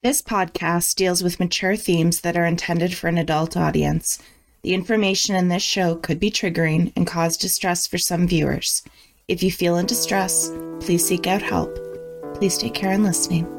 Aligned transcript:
This 0.00 0.22
podcast 0.22 0.94
deals 0.94 1.24
with 1.24 1.40
mature 1.40 1.74
themes 1.74 2.20
that 2.20 2.36
are 2.36 2.46
intended 2.46 2.94
for 2.94 3.08
an 3.08 3.18
adult 3.18 3.56
audience. 3.56 4.22
The 4.62 4.72
information 4.72 5.34
in 5.34 5.48
this 5.48 5.64
show 5.64 5.96
could 5.96 6.20
be 6.20 6.30
triggering 6.30 6.92
and 6.94 7.04
cause 7.04 7.36
distress 7.36 7.84
for 7.84 7.98
some 7.98 8.28
viewers. 8.28 8.84
If 9.26 9.42
you 9.42 9.50
feel 9.50 9.76
in 9.76 9.86
distress, 9.86 10.52
please 10.78 11.04
seek 11.04 11.26
out 11.26 11.42
help. 11.42 11.76
Please 12.34 12.56
take 12.58 12.74
care 12.74 12.92
in 12.92 13.02
listening. 13.02 13.57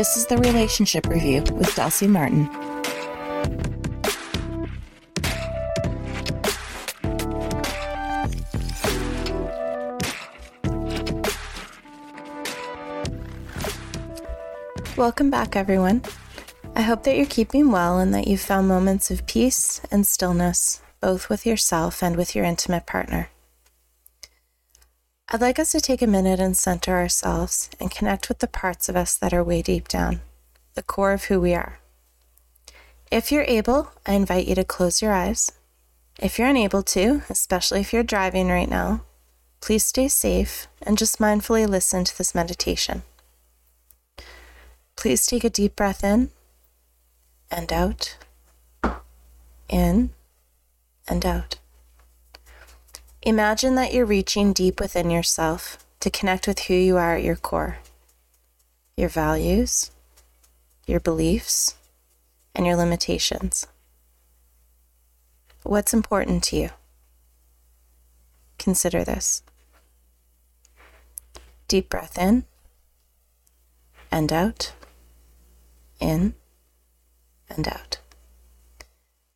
This 0.00 0.16
is 0.16 0.24
the 0.24 0.38
Relationship 0.38 1.06
Review 1.08 1.42
with 1.52 1.68
Delcy 1.76 2.08
Martin. 2.08 2.48
Welcome 14.96 15.28
back, 15.28 15.54
everyone. 15.54 16.00
I 16.74 16.80
hope 16.80 17.02
that 17.02 17.14
you're 17.18 17.26
keeping 17.26 17.70
well 17.70 17.98
and 17.98 18.14
that 18.14 18.26
you've 18.26 18.40
found 18.40 18.68
moments 18.68 19.10
of 19.10 19.26
peace 19.26 19.82
and 19.90 20.06
stillness, 20.06 20.80
both 21.02 21.28
with 21.28 21.44
yourself 21.44 22.02
and 22.02 22.16
with 22.16 22.34
your 22.34 22.46
intimate 22.46 22.86
partner. 22.86 23.28
I'd 25.32 25.40
like 25.40 25.60
us 25.60 25.70
to 25.70 25.80
take 25.80 26.02
a 26.02 26.08
minute 26.08 26.40
and 26.40 26.56
center 26.56 26.96
ourselves 26.96 27.70
and 27.78 27.88
connect 27.88 28.28
with 28.28 28.40
the 28.40 28.48
parts 28.48 28.88
of 28.88 28.96
us 28.96 29.14
that 29.14 29.32
are 29.32 29.44
way 29.44 29.62
deep 29.62 29.86
down, 29.86 30.22
the 30.74 30.82
core 30.82 31.12
of 31.12 31.24
who 31.24 31.40
we 31.40 31.54
are. 31.54 31.78
If 33.12 33.30
you're 33.30 33.44
able, 33.44 33.92
I 34.04 34.14
invite 34.14 34.48
you 34.48 34.56
to 34.56 34.64
close 34.64 35.00
your 35.00 35.12
eyes. 35.12 35.52
If 36.18 36.36
you're 36.36 36.48
unable 36.48 36.82
to, 36.82 37.22
especially 37.30 37.78
if 37.78 37.92
you're 37.92 38.02
driving 38.02 38.48
right 38.48 38.68
now, 38.68 39.04
please 39.60 39.84
stay 39.84 40.08
safe 40.08 40.66
and 40.82 40.98
just 40.98 41.20
mindfully 41.20 41.68
listen 41.68 42.02
to 42.02 42.18
this 42.18 42.34
meditation. 42.34 43.04
Please 44.96 45.26
take 45.26 45.44
a 45.44 45.50
deep 45.50 45.76
breath 45.76 46.02
in 46.02 46.30
and 47.52 47.72
out, 47.72 48.16
in 49.68 50.10
and 51.06 51.24
out. 51.24 51.60
Imagine 53.22 53.74
that 53.74 53.92
you're 53.92 54.06
reaching 54.06 54.54
deep 54.54 54.80
within 54.80 55.10
yourself 55.10 55.84
to 56.00 56.08
connect 56.10 56.46
with 56.46 56.60
who 56.60 56.74
you 56.74 56.96
are 56.96 57.16
at 57.16 57.22
your 57.22 57.36
core, 57.36 57.78
your 58.96 59.10
values, 59.10 59.90
your 60.86 61.00
beliefs, 61.00 61.74
and 62.54 62.66
your 62.66 62.76
limitations. 62.76 63.66
What's 65.64 65.92
important 65.92 66.42
to 66.44 66.56
you? 66.56 66.70
Consider 68.58 69.04
this. 69.04 69.42
Deep 71.68 71.90
breath 71.90 72.16
in 72.16 72.44
and 74.10 74.32
out, 74.32 74.72
in 76.00 76.34
and 77.50 77.68
out. 77.68 77.98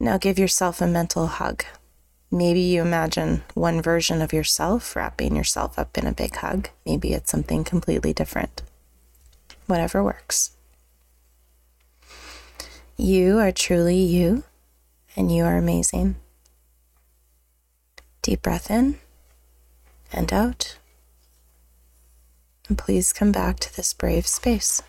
Now 0.00 0.16
give 0.16 0.38
yourself 0.38 0.80
a 0.80 0.86
mental 0.86 1.26
hug. 1.26 1.64
Maybe 2.34 2.58
you 2.58 2.82
imagine 2.82 3.44
one 3.54 3.80
version 3.80 4.20
of 4.20 4.32
yourself 4.32 4.96
wrapping 4.96 5.36
yourself 5.36 5.78
up 5.78 5.96
in 5.96 6.04
a 6.04 6.12
big 6.12 6.34
hug. 6.34 6.68
Maybe 6.84 7.12
it's 7.12 7.30
something 7.30 7.62
completely 7.62 8.12
different. 8.12 8.60
Whatever 9.68 10.02
works. 10.02 10.50
You 12.96 13.38
are 13.38 13.52
truly 13.52 13.98
you, 13.98 14.42
and 15.14 15.30
you 15.30 15.44
are 15.44 15.56
amazing. 15.56 16.16
Deep 18.20 18.42
breath 18.42 18.68
in 18.68 18.98
and 20.12 20.32
out. 20.32 20.76
And 22.68 22.76
please 22.76 23.12
come 23.12 23.30
back 23.30 23.60
to 23.60 23.76
this 23.76 23.94
brave 23.94 24.26
space. 24.26 24.82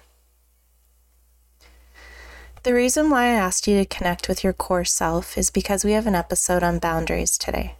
The 2.65 2.73
reason 2.73 3.11
why 3.11 3.25
I 3.25 3.27
asked 3.27 3.67
you 3.67 3.77
to 3.77 3.85
connect 3.85 4.27
with 4.27 4.43
your 4.43 4.51
core 4.51 4.85
self 4.85 5.37
is 5.37 5.51
because 5.51 5.85
we 5.85 5.91
have 5.91 6.07
an 6.07 6.15
episode 6.15 6.63
on 6.63 6.79
boundaries 6.79 7.37
today. 7.37 7.75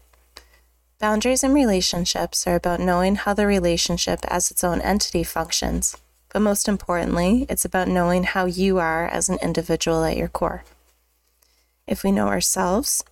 Boundaries 1.00 1.44
in 1.44 1.56
relationships 1.56 2.46
are 2.46 2.54
about 2.54 2.80
knowing 2.80 3.16
how 3.16 3.34
the 3.34 3.48
relationship 3.48 4.20
as 4.28 4.52
its 4.52 4.64
own 4.64 4.82
entity 4.82 5.24
functions, 5.24 5.98
but 6.32 6.44
most 6.44 6.68
importantly, 6.68 7.48
it's 7.50 7.66
about 7.66 7.88
knowing 7.88 8.26
how 8.26 8.46
you 8.46 8.78
are 8.78 9.08
as 9.08 9.28
an 9.28 9.40
individual 9.42 10.04
at 10.04 10.18
your 10.18 10.28
core. 10.28 10.64
If 11.88 12.04
we 12.04 12.12
know 12.12 12.28
ourselves, 12.28 13.04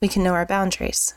we 0.00 0.08
can 0.08 0.22
know 0.22 0.32
our 0.32 0.46
boundaries. 0.46 1.12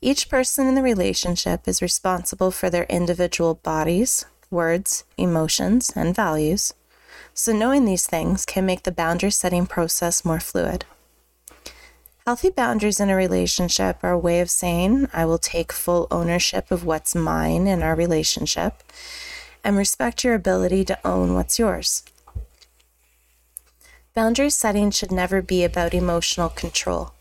Each 0.00 0.28
person 0.28 0.66
in 0.66 0.74
the 0.74 0.82
relationship 0.82 1.68
is 1.68 1.80
responsible 1.80 2.50
for 2.50 2.70
their 2.70 2.86
individual 2.86 3.54
bodies, 3.54 4.24
words, 4.50 5.04
emotions, 5.16 5.92
and 5.94 6.12
values 6.12 6.74
so, 7.38 7.52
knowing 7.52 7.84
these 7.84 8.04
things 8.04 8.44
can 8.44 8.66
make 8.66 8.82
the 8.82 8.90
boundary 8.90 9.30
setting 9.30 9.64
process 9.64 10.24
more 10.24 10.40
fluid. 10.40 10.84
Healthy 12.26 12.50
boundaries 12.50 12.98
in 12.98 13.10
a 13.10 13.14
relationship 13.14 13.98
are 14.02 14.10
a 14.10 14.18
way 14.18 14.40
of 14.40 14.50
saying, 14.50 15.06
I 15.12 15.24
will 15.24 15.38
take 15.38 15.70
full 15.70 16.08
ownership 16.10 16.72
of 16.72 16.84
what's 16.84 17.14
mine 17.14 17.68
in 17.68 17.80
our 17.80 17.94
relationship 17.94 18.82
and 19.62 19.76
respect 19.76 20.24
your 20.24 20.34
ability 20.34 20.84
to 20.86 20.98
own 21.06 21.34
what's 21.34 21.60
yours. 21.60 22.02
Boundary 24.14 24.50
setting 24.50 24.90
should 24.90 25.12
never 25.12 25.40
be 25.40 25.62
about 25.62 25.94
emotional 25.94 26.48
control, 26.48 27.12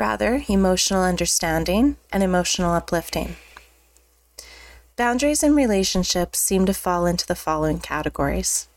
rather, 0.00 0.42
emotional 0.48 1.02
understanding 1.02 1.98
and 2.10 2.22
emotional 2.22 2.72
uplifting. 2.72 3.36
Boundaries 4.96 5.42
in 5.42 5.54
relationships 5.54 6.38
seem 6.38 6.64
to 6.64 6.72
fall 6.72 7.04
into 7.04 7.26
the 7.26 7.34
following 7.34 7.78
categories 7.78 8.68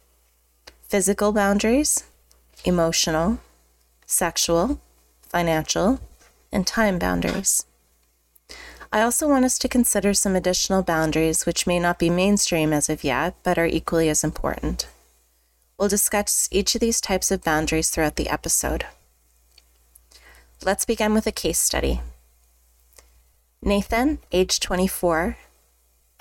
physical 0.87 1.33
boundaries, 1.33 2.05
emotional, 2.63 3.39
sexual, 4.05 4.79
financial, 5.21 5.99
and 6.51 6.65
time 6.65 6.97
boundaries. 6.97 7.65
I 8.91 9.01
also 9.01 9.27
want 9.27 9.43
us 9.43 9.59
to 9.59 9.67
consider 9.67 10.13
some 10.13 10.35
additional 10.35 10.81
boundaries 10.81 11.45
which 11.45 11.67
may 11.67 11.77
not 11.77 11.99
be 11.99 12.09
mainstream 12.09 12.71
as 12.71 12.89
of 12.89 13.03
yet, 13.03 13.35
but 13.43 13.57
are 13.57 13.65
equally 13.65 14.07
as 14.07 14.23
important. 14.23 14.87
We'll 15.77 15.89
discuss 15.89 16.47
each 16.51 16.73
of 16.73 16.81
these 16.81 17.01
types 17.01 17.31
of 17.31 17.43
boundaries 17.43 17.89
throughout 17.89 18.15
the 18.15 18.29
episode. 18.29 18.85
Let's 20.63 20.85
begin 20.85 21.13
with 21.13 21.27
a 21.27 21.33
case 21.33 21.59
study. 21.59 21.99
Nathan, 23.61 24.19
age 24.31 24.61
24, 24.61 25.37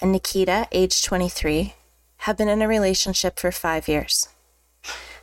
and 0.01 0.11
Nikita, 0.11 0.67
age 0.73 1.05
23, 1.05 1.75
have 2.19 2.37
been 2.37 2.49
in 2.49 2.63
a 2.63 2.69
relationship 2.69 3.39
for 3.39 3.53
five 3.53 3.87
years. 3.87 4.29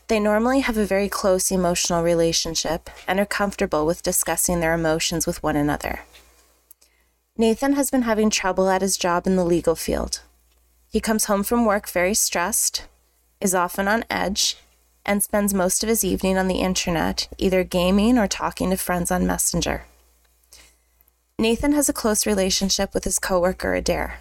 They 0.07 0.19
normally 0.19 0.59
have 0.59 0.77
a 0.77 0.85
very 0.85 1.07
close 1.07 1.49
emotional 1.49 2.03
relationship 2.03 2.89
and 3.07 3.19
are 3.19 3.25
comfortable 3.25 3.85
with 3.85 4.03
discussing 4.03 4.59
their 4.59 4.73
emotions 4.73 5.25
with 5.25 5.41
one 5.41 5.55
another. 5.55 6.01
Nathan 7.37 7.73
has 7.73 7.89
been 7.89 8.03
having 8.03 8.29
trouble 8.29 8.69
at 8.69 8.81
his 8.81 8.97
job 8.97 9.25
in 9.25 9.37
the 9.37 9.45
legal 9.45 9.75
field. 9.75 10.21
He 10.89 10.99
comes 10.99 11.25
home 11.25 11.43
from 11.43 11.65
work 11.65 11.89
very 11.89 12.13
stressed, 12.13 12.85
is 13.41 13.55
often 13.55 13.87
on 13.87 14.05
edge, 14.09 14.57
and 15.05 15.23
spends 15.23 15.53
most 15.53 15.83
of 15.83 15.89
his 15.89 16.03
evening 16.03 16.37
on 16.37 16.47
the 16.47 16.59
internet, 16.59 17.27
either 17.37 17.63
gaming 17.63 18.17
or 18.17 18.27
talking 18.27 18.69
to 18.69 18.77
friends 18.77 19.09
on 19.09 19.25
Messenger. 19.25 19.85
Nathan 21.39 21.71
has 21.73 21.89
a 21.89 21.93
close 21.93 22.27
relationship 22.27 22.93
with 22.93 23.05
his 23.05 23.19
coworker 23.19 23.73
Adair. 23.73 24.19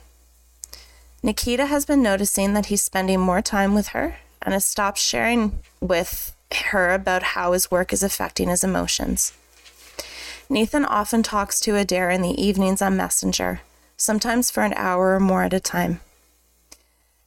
Nikita 1.22 1.66
has 1.66 1.84
been 1.84 2.02
noticing 2.02 2.54
that 2.54 2.66
he's 2.66 2.82
spending 2.82 3.20
more 3.20 3.42
time 3.42 3.74
with 3.74 3.88
her 3.88 4.16
and 4.44 4.52
has 4.52 4.64
stopped 4.64 4.98
sharing 4.98 5.58
with 5.80 6.34
her 6.70 6.92
about 6.92 7.22
how 7.22 7.52
his 7.52 7.70
work 7.70 7.92
is 7.92 8.02
affecting 8.02 8.48
his 8.48 8.64
emotions. 8.64 9.32
Nathan 10.50 10.84
often 10.84 11.22
talks 11.22 11.60
to 11.60 11.76
Adair 11.76 12.10
in 12.10 12.20
the 12.20 12.40
evenings 12.40 12.82
on 12.82 12.96
Messenger, 12.96 13.60
sometimes 13.96 14.50
for 14.50 14.62
an 14.62 14.74
hour 14.74 15.14
or 15.14 15.20
more 15.20 15.44
at 15.44 15.54
a 15.54 15.60
time. 15.60 16.00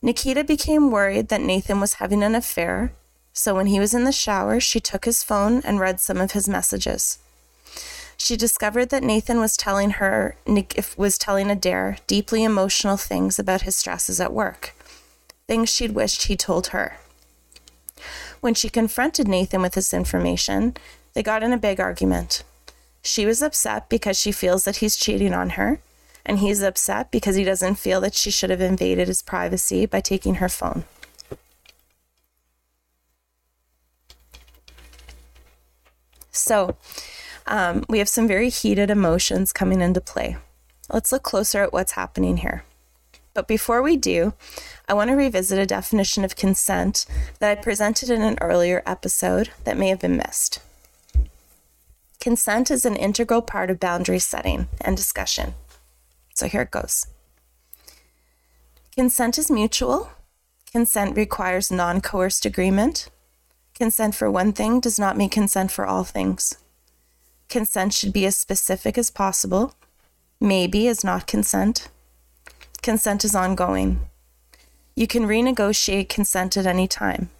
Nikita 0.01 0.43
became 0.43 0.91
worried 0.91 1.29
that 1.29 1.41
Nathan 1.41 1.79
was 1.79 1.95
having 1.95 2.21
an 2.21 2.35
affair, 2.35 2.91
so 3.33 3.55
when 3.55 3.67
he 3.67 3.79
was 3.79 3.93
in 3.93 4.03
the 4.03 4.11
shower, 4.11 4.59
she 4.59 4.79
took 4.79 5.05
his 5.05 5.23
phone 5.23 5.61
and 5.65 5.79
read 5.79 5.99
some 5.99 6.17
of 6.17 6.33
his 6.33 6.47
messages. 6.47 7.17
She 8.17 8.37
discovered 8.37 8.89
that 8.89 9.03
Nathan 9.03 9.39
was 9.39 9.57
telling 9.57 9.91
her 9.91 10.37
was 10.95 11.17
telling 11.17 11.49
Adair 11.49 11.97
deeply 12.07 12.43
emotional 12.43 12.97
things 12.97 13.39
about 13.39 13.63
his 13.63 13.75
stresses 13.75 14.21
at 14.21 14.31
work, 14.31 14.73
things 15.47 15.69
she'd 15.69 15.91
wished 15.91 16.23
he 16.23 16.37
told 16.37 16.67
her. 16.67 16.97
When 18.41 18.53
she 18.53 18.69
confronted 18.69 19.27
Nathan 19.27 19.61
with 19.61 19.73
this 19.73 19.93
information, 19.93 20.75
they 21.13 21.23
got 21.23 21.43
in 21.43 21.53
a 21.53 21.57
big 21.57 21.79
argument. 21.79 22.43
She 23.01 23.25
was 23.25 23.41
upset 23.41 23.89
because 23.89 24.19
she 24.19 24.31
feels 24.31 24.65
that 24.65 24.77
he's 24.77 24.97
cheating 24.97 25.33
on 25.33 25.51
her, 25.51 25.79
and 26.25 26.39
he's 26.39 26.61
upset 26.61 27.11
because 27.11 27.35
he 27.35 27.43
doesn't 27.43 27.75
feel 27.75 28.01
that 28.01 28.15
she 28.15 28.31
should 28.31 28.49
have 28.49 28.61
invaded 28.61 29.07
his 29.07 29.21
privacy 29.21 29.85
by 29.85 30.01
taking 30.01 30.35
her 30.35 30.49
phone. 30.49 30.85
So, 36.31 36.75
um, 37.47 37.83
we 37.87 37.99
have 37.99 38.09
some 38.09 38.27
very 38.27 38.49
heated 38.49 38.89
emotions 38.89 39.53
coming 39.53 39.81
into 39.81 40.01
play. 40.01 40.37
Let's 40.89 41.11
look 41.11 41.23
closer 41.23 41.63
at 41.63 41.73
what's 41.73 41.93
happening 41.93 42.37
here. 42.37 42.63
But 43.35 43.49
before 43.49 43.83
we 43.83 43.97
do, 43.97 44.33
I 44.87 44.95
want 44.95 45.09
to 45.09 45.15
revisit 45.15 45.59
a 45.59 45.65
definition 45.65 46.23
of 46.23 46.37
consent 46.37 47.05
that 47.39 47.51
I 47.51 47.61
presented 47.61 48.09
in 48.09 48.21
an 48.21 48.37
earlier 48.39 48.81
episode 48.85 49.51
that 49.65 49.77
may 49.77 49.89
have 49.89 49.99
been 49.99 50.15
missed. 50.17 50.59
Consent 52.21 52.71
is 52.71 52.85
an 52.85 52.95
integral 52.95 53.41
part 53.41 53.69
of 53.69 53.79
boundary 53.79 54.19
setting 54.19 54.69
and 54.79 54.95
discussion. 54.95 55.53
So 56.33 56.47
here 56.47 56.61
it 56.61 56.71
goes. 56.71 57.07
Consent 58.95 59.37
is 59.37 59.51
mutual. 59.51 60.11
Consent 60.71 61.17
requires 61.17 61.69
non 61.69 61.99
coerced 61.99 62.45
agreement. 62.45 63.09
Consent 63.75 64.15
for 64.15 64.31
one 64.31 64.53
thing 64.53 64.79
does 64.79 64.97
not 64.97 65.17
mean 65.17 65.29
consent 65.29 65.71
for 65.71 65.85
all 65.85 66.05
things. 66.05 66.57
Consent 67.49 67.93
should 67.93 68.13
be 68.13 68.25
as 68.25 68.37
specific 68.37 68.97
as 68.97 69.11
possible. 69.11 69.75
Maybe 70.39 70.87
is 70.87 71.03
not 71.03 71.27
consent. 71.27 71.89
Consent 72.85 73.25
is 73.25 73.33
ongoing. 73.33 73.99
You 74.95 75.07
can 75.07 75.23
renegotiate 75.23 76.07
consent 76.07 76.55
at 76.55 76.67
any 76.67 76.87
time. 76.87 77.31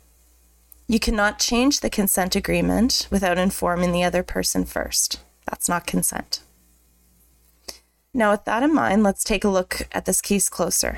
You 0.87 0.99
cannot 0.99 1.37
change 1.37 1.81
the 1.81 1.89
consent 1.91 2.35
agreement 2.35 3.07
without 3.11 3.37
informing 3.37 3.91
the 3.91 4.03
other 4.03 4.23
person 4.23 4.65
first. 4.65 5.19
That's 5.47 5.69
not 5.69 5.85
consent. 5.85 6.39
Now, 8.11 8.31
with 8.31 8.45
that 8.45 8.63
in 8.63 8.73
mind, 8.73 9.03
let's 9.03 9.23
take 9.23 9.43
a 9.43 9.47
look 9.47 9.87
at 9.91 10.05
this 10.05 10.19
case 10.19 10.49
closer. 10.49 10.97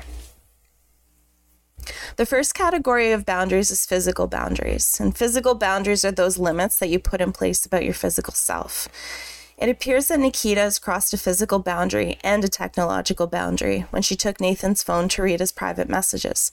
The 2.16 2.24
first 2.24 2.54
category 2.54 3.12
of 3.12 3.26
boundaries 3.26 3.70
is 3.70 3.84
physical 3.84 4.28
boundaries, 4.28 4.98
and 4.98 5.14
physical 5.14 5.56
boundaries 5.56 6.06
are 6.06 6.10
those 6.10 6.38
limits 6.38 6.78
that 6.78 6.88
you 6.88 6.98
put 6.98 7.20
in 7.20 7.32
place 7.32 7.66
about 7.66 7.84
your 7.84 7.92
physical 7.92 8.32
self. 8.32 8.88
It 9.58 9.68
appears 9.68 10.06
that 10.06 10.20
Nikita 10.20 10.60
has 10.60 10.78
crossed 10.78 11.12
a 11.12 11.18
physical 11.18 11.58
boundary 11.58 12.16
and 12.22 12.44
a 12.44 12.48
technological 12.48 13.26
boundary 13.26 13.80
when 13.90 14.02
she 14.02 14.14
took 14.14 14.40
Nathan's 14.40 14.84
phone 14.84 15.08
to 15.08 15.22
read 15.22 15.40
his 15.40 15.50
private 15.50 15.88
messages. 15.88 16.52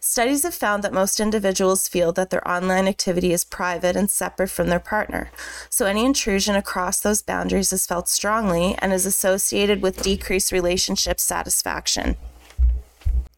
Studies 0.00 0.42
have 0.42 0.54
found 0.54 0.82
that 0.82 0.92
most 0.92 1.20
individuals 1.20 1.86
feel 1.86 2.12
that 2.12 2.30
their 2.30 2.46
online 2.48 2.88
activity 2.88 3.32
is 3.32 3.44
private 3.44 3.94
and 3.94 4.10
separate 4.10 4.50
from 4.50 4.68
their 4.68 4.80
partner, 4.80 5.30
so 5.70 5.86
any 5.86 6.04
intrusion 6.04 6.56
across 6.56 7.00
those 7.00 7.22
boundaries 7.22 7.72
is 7.72 7.86
felt 7.86 8.08
strongly 8.08 8.74
and 8.78 8.92
is 8.92 9.06
associated 9.06 9.80
with 9.80 10.02
decreased 10.02 10.50
relationship 10.50 11.20
satisfaction. 11.20 12.16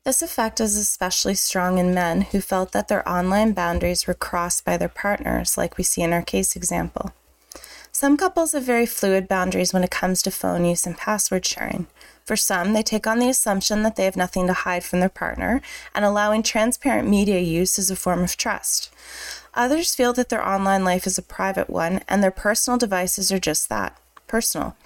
This 0.04 0.22
effect 0.22 0.58
is 0.58 0.78
especially 0.78 1.34
strong 1.34 1.76
in 1.76 1.92
men 1.92 2.22
who 2.22 2.40
felt 2.40 2.72
that 2.72 2.88
their 2.88 3.06
online 3.06 3.52
boundaries 3.52 4.06
were 4.06 4.14
crossed 4.14 4.64
by 4.64 4.78
their 4.78 4.88
partners, 4.88 5.58
like 5.58 5.76
we 5.76 5.84
see 5.84 6.00
in 6.00 6.14
our 6.14 6.22
case 6.22 6.56
example. 6.56 7.12
Some 8.00 8.16
couples 8.16 8.52
have 8.52 8.62
very 8.62 8.86
fluid 8.86 9.28
boundaries 9.28 9.74
when 9.74 9.84
it 9.84 9.90
comes 9.90 10.22
to 10.22 10.30
phone 10.30 10.64
use 10.64 10.86
and 10.86 10.96
password 10.96 11.44
sharing. 11.44 11.86
For 12.24 12.34
some, 12.34 12.72
they 12.72 12.82
take 12.82 13.06
on 13.06 13.18
the 13.18 13.28
assumption 13.28 13.82
that 13.82 13.96
they 13.96 14.06
have 14.06 14.16
nothing 14.16 14.46
to 14.46 14.54
hide 14.54 14.84
from 14.84 15.00
their 15.00 15.10
partner, 15.10 15.60
and 15.94 16.02
allowing 16.02 16.42
transparent 16.42 17.06
media 17.06 17.40
use 17.40 17.78
is 17.78 17.90
a 17.90 17.96
form 17.96 18.22
of 18.22 18.38
trust. 18.38 18.90
Others 19.52 19.94
feel 19.94 20.14
that 20.14 20.30
their 20.30 20.42
online 20.42 20.82
life 20.82 21.06
is 21.06 21.18
a 21.18 21.22
private 21.22 21.68
one, 21.68 22.00
and 22.08 22.22
their 22.22 22.30
personal 22.30 22.78
devices 22.78 23.30
are 23.30 23.38
just 23.38 23.68
that 23.68 23.98
personal. 24.26 24.78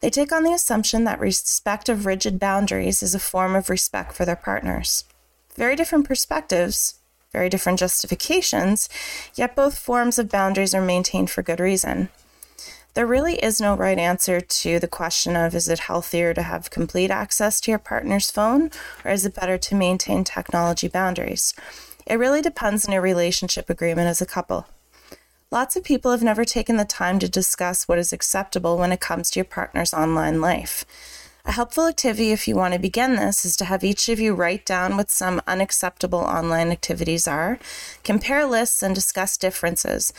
They 0.00 0.08
take 0.08 0.32
on 0.32 0.42
the 0.42 0.54
assumption 0.54 1.04
that 1.04 1.20
respect 1.20 1.90
of 1.90 2.06
rigid 2.06 2.38
boundaries 2.38 3.02
is 3.02 3.14
a 3.14 3.18
form 3.18 3.54
of 3.54 3.68
respect 3.68 4.14
for 4.14 4.24
their 4.24 4.34
partners. 4.34 5.04
Very 5.56 5.76
different 5.76 6.08
perspectives, 6.08 6.94
very 7.32 7.50
different 7.50 7.78
justifications, 7.78 8.88
yet 9.34 9.54
both 9.54 9.78
forms 9.78 10.18
of 10.18 10.30
boundaries 10.30 10.74
are 10.74 10.80
maintained 10.80 11.28
for 11.28 11.42
good 11.42 11.60
reason. 11.60 12.08
There 12.94 13.06
really 13.06 13.36
is 13.36 13.60
no 13.60 13.76
right 13.76 13.98
answer 13.98 14.40
to 14.40 14.80
the 14.80 14.88
question 14.88 15.36
of 15.36 15.54
is 15.54 15.68
it 15.68 15.78
healthier 15.80 16.34
to 16.34 16.42
have 16.42 16.70
complete 16.70 17.10
access 17.10 17.60
to 17.60 17.70
your 17.70 17.78
partner's 17.78 18.32
phone 18.32 18.70
or 19.04 19.12
is 19.12 19.24
it 19.24 19.34
better 19.34 19.56
to 19.58 19.74
maintain 19.76 20.24
technology 20.24 20.88
boundaries? 20.88 21.54
It 22.04 22.16
really 22.18 22.42
depends 22.42 22.86
on 22.86 22.92
your 22.92 23.02
relationship 23.02 23.70
agreement 23.70 24.08
as 24.08 24.20
a 24.20 24.26
couple. 24.26 24.66
Lots 25.52 25.76
of 25.76 25.84
people 25.84 26.10
have 26.10 26.22
never 26.22 26.44
taken 26.44 26.78
the 26.78 26.84
time 26.84 27.20
to 27.20 27.28
discuss 27.28 27.86
what 27.86 27.98
is 27.98 28.12
acceptable 28.12 28.76
when 28.76 28.90
it 28.90 29.00
comes 29.00 29.30
to 29.30 29.38
your 29.38 29.44
partner's 29.44 29.94
online 29.94 30.40
life. 30.40 30.84
A 31.44 31.52
helpful 31.52 31.86
activity 31.86 32.32
if 32.32 32.46
you 32.46 32.54
want 32.54 32.74
to 32.74 32.80
begin 32.80 33.16
this 33.16 33.44
is 33.44 33.56
to 33.56 33.64
have 33.64 33.82
each 33.82 34.08
of 34.08 34.20
you 34.20 34.34
write 34.34 34.66
down 34.66 34.96
what 34.96 35.10
some 35.10 35.40
unacceptable 35.46 36.18
online 36.18 36.70
activities 36.70 37.26
are, 37.26 37.58
compare 38.04 38.44
lists, 38.44 38.82
and 38.82 38.94
discuss 38.94 39.38
differences. 39.38 40.12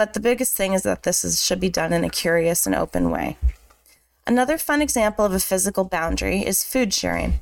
But 0.00 0.14
the 0.14 0.20
biggest 0.20 0.56
thing 0.56 0.72
is 0.72 0.84
that 0.84 1.02
this 1.02 1.26
is, 1.26 1.44
should 1.44 1.60
be 1.60 1.68
done 1.68 1.92
in 1.92 2.04
a 2.04 2.08
curious 2.08 2.64
and 2.64 2.74
open 2.74 3.10
way. 3.10 3.36
Another 4.26 4.56
fun 4.56 4.80
example 4.80 5.26
of 5.26 5.34
a 5.34 5.40
physical 5.40 5.84
boundary 5.84 6.38
is 6.38 6.64
food 6.64 6.94
sharing. 6.94 7.40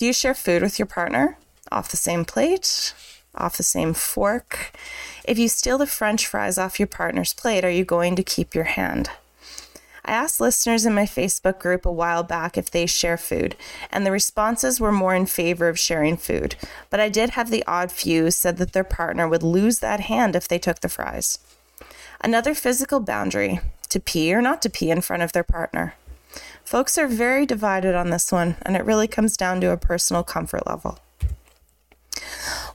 Do 0.00 0.06
you 0.06 0.12
share 0.12 0.34
food 0.34 0.62
with 0.62 0.80
your 0.80 0.86
partner? 0.86 1.38
Off 1.70 1.92
the 1.92 1.96
same 1.96 2.24
plate? 2.24 2.92
Off 3.36 3.56
the 3.56 3.62
same 3.62 3.94
fork? 3.94 4.72
If 5.22 5.38
you 5.38 5.46
steal 5.46 5.78
the 5.78 5.86
french 5.86 6.26
fries 6.26 6.58
off 6.58 6.80
your 6.80 6.88
partner's 6.88 7.34
plate, 7.34 7.64
are 7.64 7.70
you 7.70 7.84
going 7.84 8.16
to 8.16 8.24
keep 8.24 8.52
your 8.52 8.64
hand? 8.64 9.08
I 10.04 10.10
asked 10.10 10.40
listeners 10.40 10.84
in 10.84 10.94
my 10.94 11.04
Facebook 11.04 11.60
group 11.60 11.86
a 11.86 11.92
while 11.92 12.24
back 12.24 12.58
if 12.58 12.68
they 12.68 12.86
share 12.86 13.16
food, 13.16 13.54
and 13.92 14.04
the 14.04 14.10
responses 14.10 14.80
were 14.80 14.90
more 14.90 15.14
in 15.14 15.26
favor 15.26 15.68
of 15.68 15.78
sharing 15.78 16.16
food. 16.16 16.56
But 16.90 16.98
I 16.98 17.08
did 17.08 17.30
have 17.30 17.52
the 17.52 17.62
odd 17.68 17.92
few 17.92 18.32
said 18.32 18.56
that 18.56 18.72
their 18.72 18.82
partner 18.82 19.28
would 19.28 19.44
lose 19.44 19.78
that 19.78 20.00
hand 20.00 20.34
if 20.34 20.48
they 20.48 20.58
took 20.58 20.80
the 20.80 20.88
fries. 20.88 21.38
Another 22.24 22.54
physical 22.54 23.00
boundary 23.00 23.58
to 23.88 23.98
pee 23.98 24.32
or 24.32 24.40
not 24.40 24.62
to 24.62 24.70
pee 24.70 24.90
in 24.90 25.00
front 25.00 25.24
of 25.24 25.32
their 25.32 25.42
partner. 25.42 25.94
Folks 26.64 26.96
are 26.96 27.08
very 27.08 27.44
divided 27.44 27.96
on 27.96 28.10
this 28.10 28.30
one, 28.30 28.54
and 28.62 28.76
it 28.76 28.84
really 28.84 29.08
comes 29.08 29.36
down 29.36 29.60
to 29.60 29.72
a 29.72 29.76
personal 29.76 30.22
comfort 30.22 30.64
level. 30.64 31.00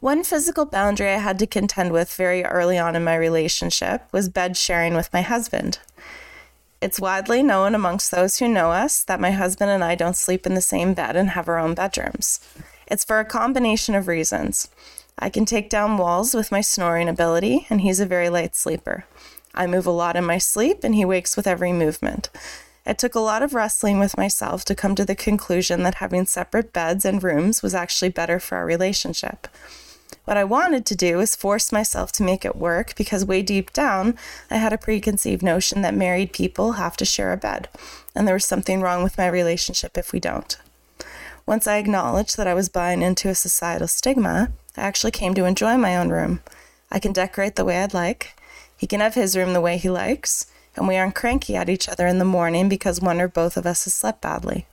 One 0.01 0.25
physical 0.25 0.65
boundary 0.65 1.09
I 1.11 1.19
had 1.19 1.39
to 1.39 1.47
contend 1.47 1.93
with 1.93 2.13
very 2.13 2.43
early 2.43 2.77
on 2.77 2.95
in 2.95 3.05
my 3.05 3.15
relationship 3.15 4.03
was 4.11 4.27
bed 4.27 4.57
sharing 4.57 4.95
with 4.95 5.13
my 5.13 5.21
husband. 5.21 5.79
It's 6.81 6.99
widely 6.99 7.41
known 7.41 7.73
amongst 7.73 8.11
those 8.11 8.37
who 8.37 8.49
know 8.49 8.71
us 8.71 9.01
that 9.05 9.21
my 9.21 9.31
husband 9.31 9.71
and 9.71 9.83
I 9.83 9.95
don't 9.95 10.17
sleep 10.17 10.45
in 10.45 10.55
the 10.55 10.61
same 10.61 10.93
bed 10.93 11.15
and 11.15 11.29
have 11.29 11.47
our 11.47 11.57
own 11.57 11.73
bedrooms. 11.73 12.41
It's 12.85 13.05
for 13.05 13.19
a 13.19 13.25
combination 13.25 13.95
of 13.95 14.09
reasons. 14.09 14.69
I 15.17 15.29
can 15.29 15.45
take 15.45 15.69
down 15.69 15.97
walls 15.97 16.35
with 16.35 16.51
my 16.51 16.61
snoring 16.61 17.09
ability, 17.09 17.65
and 17.71 17.81
he's 17.81 17.99
a 17.99 18.05
very 18.05 18.29
light 18.29 18.55
sleeper. 18.55 19.05
I 19.57 19.65
move 19.65 19.87
a 19.87 19.91
lot 19.91 20.15
in 20.15 20.23
my 20.23 20.37
sleep, 20.37 20.83
and 20.83 20.93
he 20.93 21.03
wakes 21.03 21.35
with 21.35 21.47
every 21.47 21.73
movement. 21.73 22.29
It 22.85 22.99
took 22.99 23.15
a 23.15 23.19
lot 23.19 23.41
of 23.41 23.53
wrestling 23.53 23.99
with 23.99 24.15
myself 24.15 24.63
to 24.65 24.75
come 24.75 24.93
to 24.95 25.03
the 25.03 25.15
conclusion 25.15 25.81
that 25.83 25.95
having 25.95 26.25
separate 26.25 26.71
beds 26.71 27.03
and 27.03 27.21
rooms 27.21 27.61
was 27.61 27.73
actually 27.73 28.09
better 28.09 28.39
for 28.39 28.55
our 28.55 28.65
relationship. 28.65 29.47
What 30.25 30.37
I 30.37 30.43
wanted 30.43 30.85
to 30.85 30.95
do 30.95 31.17
was 31.17 31.35
force 31.35 31.71
myself 31.71 32.11
to 32.13 32.23
make 32.23 32.45
it 32.45 32.55
work 32.55 32.95
because 32.95 33.25
way 33.25 33.41
deep 33.41 33.73
down, 33.73 34.15
I 34.51 34.57
had 34.57 34.73
a 34.73 34.77
preconceived 34.77 35.41
notion 35.41 35.81
that 35.81 35.95
married 35.95 36.33
people 36.33 36.73
have 36.73 36.95
to 36.97 37.05
share 37.05 37.33
a 37.33 37.37
bed, 37.37 37.67
and 38.15 38.27
there 38.27 38.35
was 38.35 38.45
something 38.45 38.79
wrong 38.79 39.03
with 39.03 39.17
my 39.17 39.27
relationship 39.27 39.97
if 39.97 40.13
we 40.13 40.19
don't. 40.19 40.55
Once 41.47 41.65
I 41.65 41.77
acknowledged 41.77 42.37
that 42.37 42.47
I 42.47 42.53
was 42.53 42.69
buying 42.69 43.01
into 43.01 43.27
a 43.27 43.35
societal 43.35 43.87
stigma, 43.87 44.51
I 44.77 44.81
actually 44.81 45.11
came 45.11 45.33
to 45.33 45.45
enjoy 45.45 45.77
my 45.77 45.97
own 45.97 46.09
room. 46.09 46.41
I 46.91 46.99
can 46.99 47.11
decorate 47.11 47.55
the 47.55 47.65
way 47.65 47.81
I'd 47.81 47.93
like, 47.93 48.37
he 48.77 48.87
can 48.87 48.99
have 48.99 49.15
his 49.15 49.35
room 49.35 49.53
the 49.53 49.61
way 49.61 49.77
he 49.77 49.89
likes, 49.89 50.45
and 50.75 50.87
we 50.87 50.95
aren't 50.95 51.15
cranky 51.15 51.55
at 51.55 51.69
each 51.69 51.89
other 51.89 52.05
in 52.07 52.19
the 52.19 52.25
morning 52.25 52.69
because 52.69 53.01
one 53.01 53.19
or 53.19 53.27
both 53.27 53.57
of 53.57 53.65
us 53.65 53.85
has 53.85 53.93
slept 53.93 54.21
badly. 54.21 54.67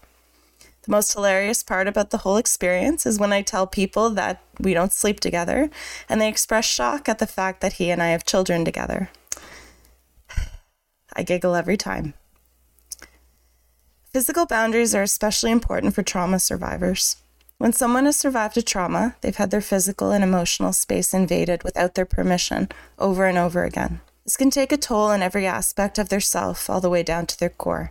The 0.82 0.90
most 0.90 1.14
hilarious 1.14 1.62
part 1.62 1.88
about 1.88 2.10
the 2.10 2.18
whole 2.18 2.36
experience 2.36 3.06
is 3.06 3.18
when 3.18 3.32
I 3.32 3.40
tell 3.40 3.66
people 3.66 4.10
that 4.10 4.42
we 4.60 4.74
don't 4.74 4.92
sleep 4.92 5.18
together, 5.18 5.70
and 6.10 6.20
they 6.20 6.28
express 6.28 6.66
shock 6.66 7.08
at 7.08 7.18
the 7.18 7.26
fact 7.26 7.62
that 7.62 7.74
he 7.74 7.90
and 7.90 8.02
I 8.02 8.08
have 8.08 8.26
children 8.26 8.66
together. 8.66 9.08
I 11.16 11.22
giggle 11.22 11.54
every 11.54 11.78
time. 11.78 12.12
Physical 14.12 14.44
boundaries 14.44 14.94
are 14.94 15.02
especially 15.02 15.50
important 15.50 15.94
for 15.94 16.02
trauma 16.02 16.38
survivors. 16.38 17.16
When 17.64 17.72
someone 17.72 18.04
has 18.04 18.16
survived 18.16 18.58
a 18.58 18.62
trauma, 18.62 19.16
they've 19.22 19.34
had 19.34 19.50
their 19.50 19.62
physical 19.62 20.10
and 20.10 20.22
emotional 20.22 20.74
space 20.74 21.14
invaded 21.14 21.64
without 21.64 21.94
their 21.94 22.04
permission 22.04 22.68
over 22.98 23.24
and 23.24 23.38
over 23.38 23.64
again. 23.64 24.02
This 24.22 24.36
can 24.36 24.50
take 24.50 24.70
a 24.70 24.76
toll 24.76 25.06
on 25.06 25.22
every 25.22 25.46
aspect 25.46 25.98
of 25.98 26.10
their 26.10 26.20
self, 26.20 26.68
all 26.68 26.82
the 26.82 26.90
way 26.90 27.02
down 27.02 27.24
to 27.24 27.40
their 27.40 27.48
core. 27.48 27.90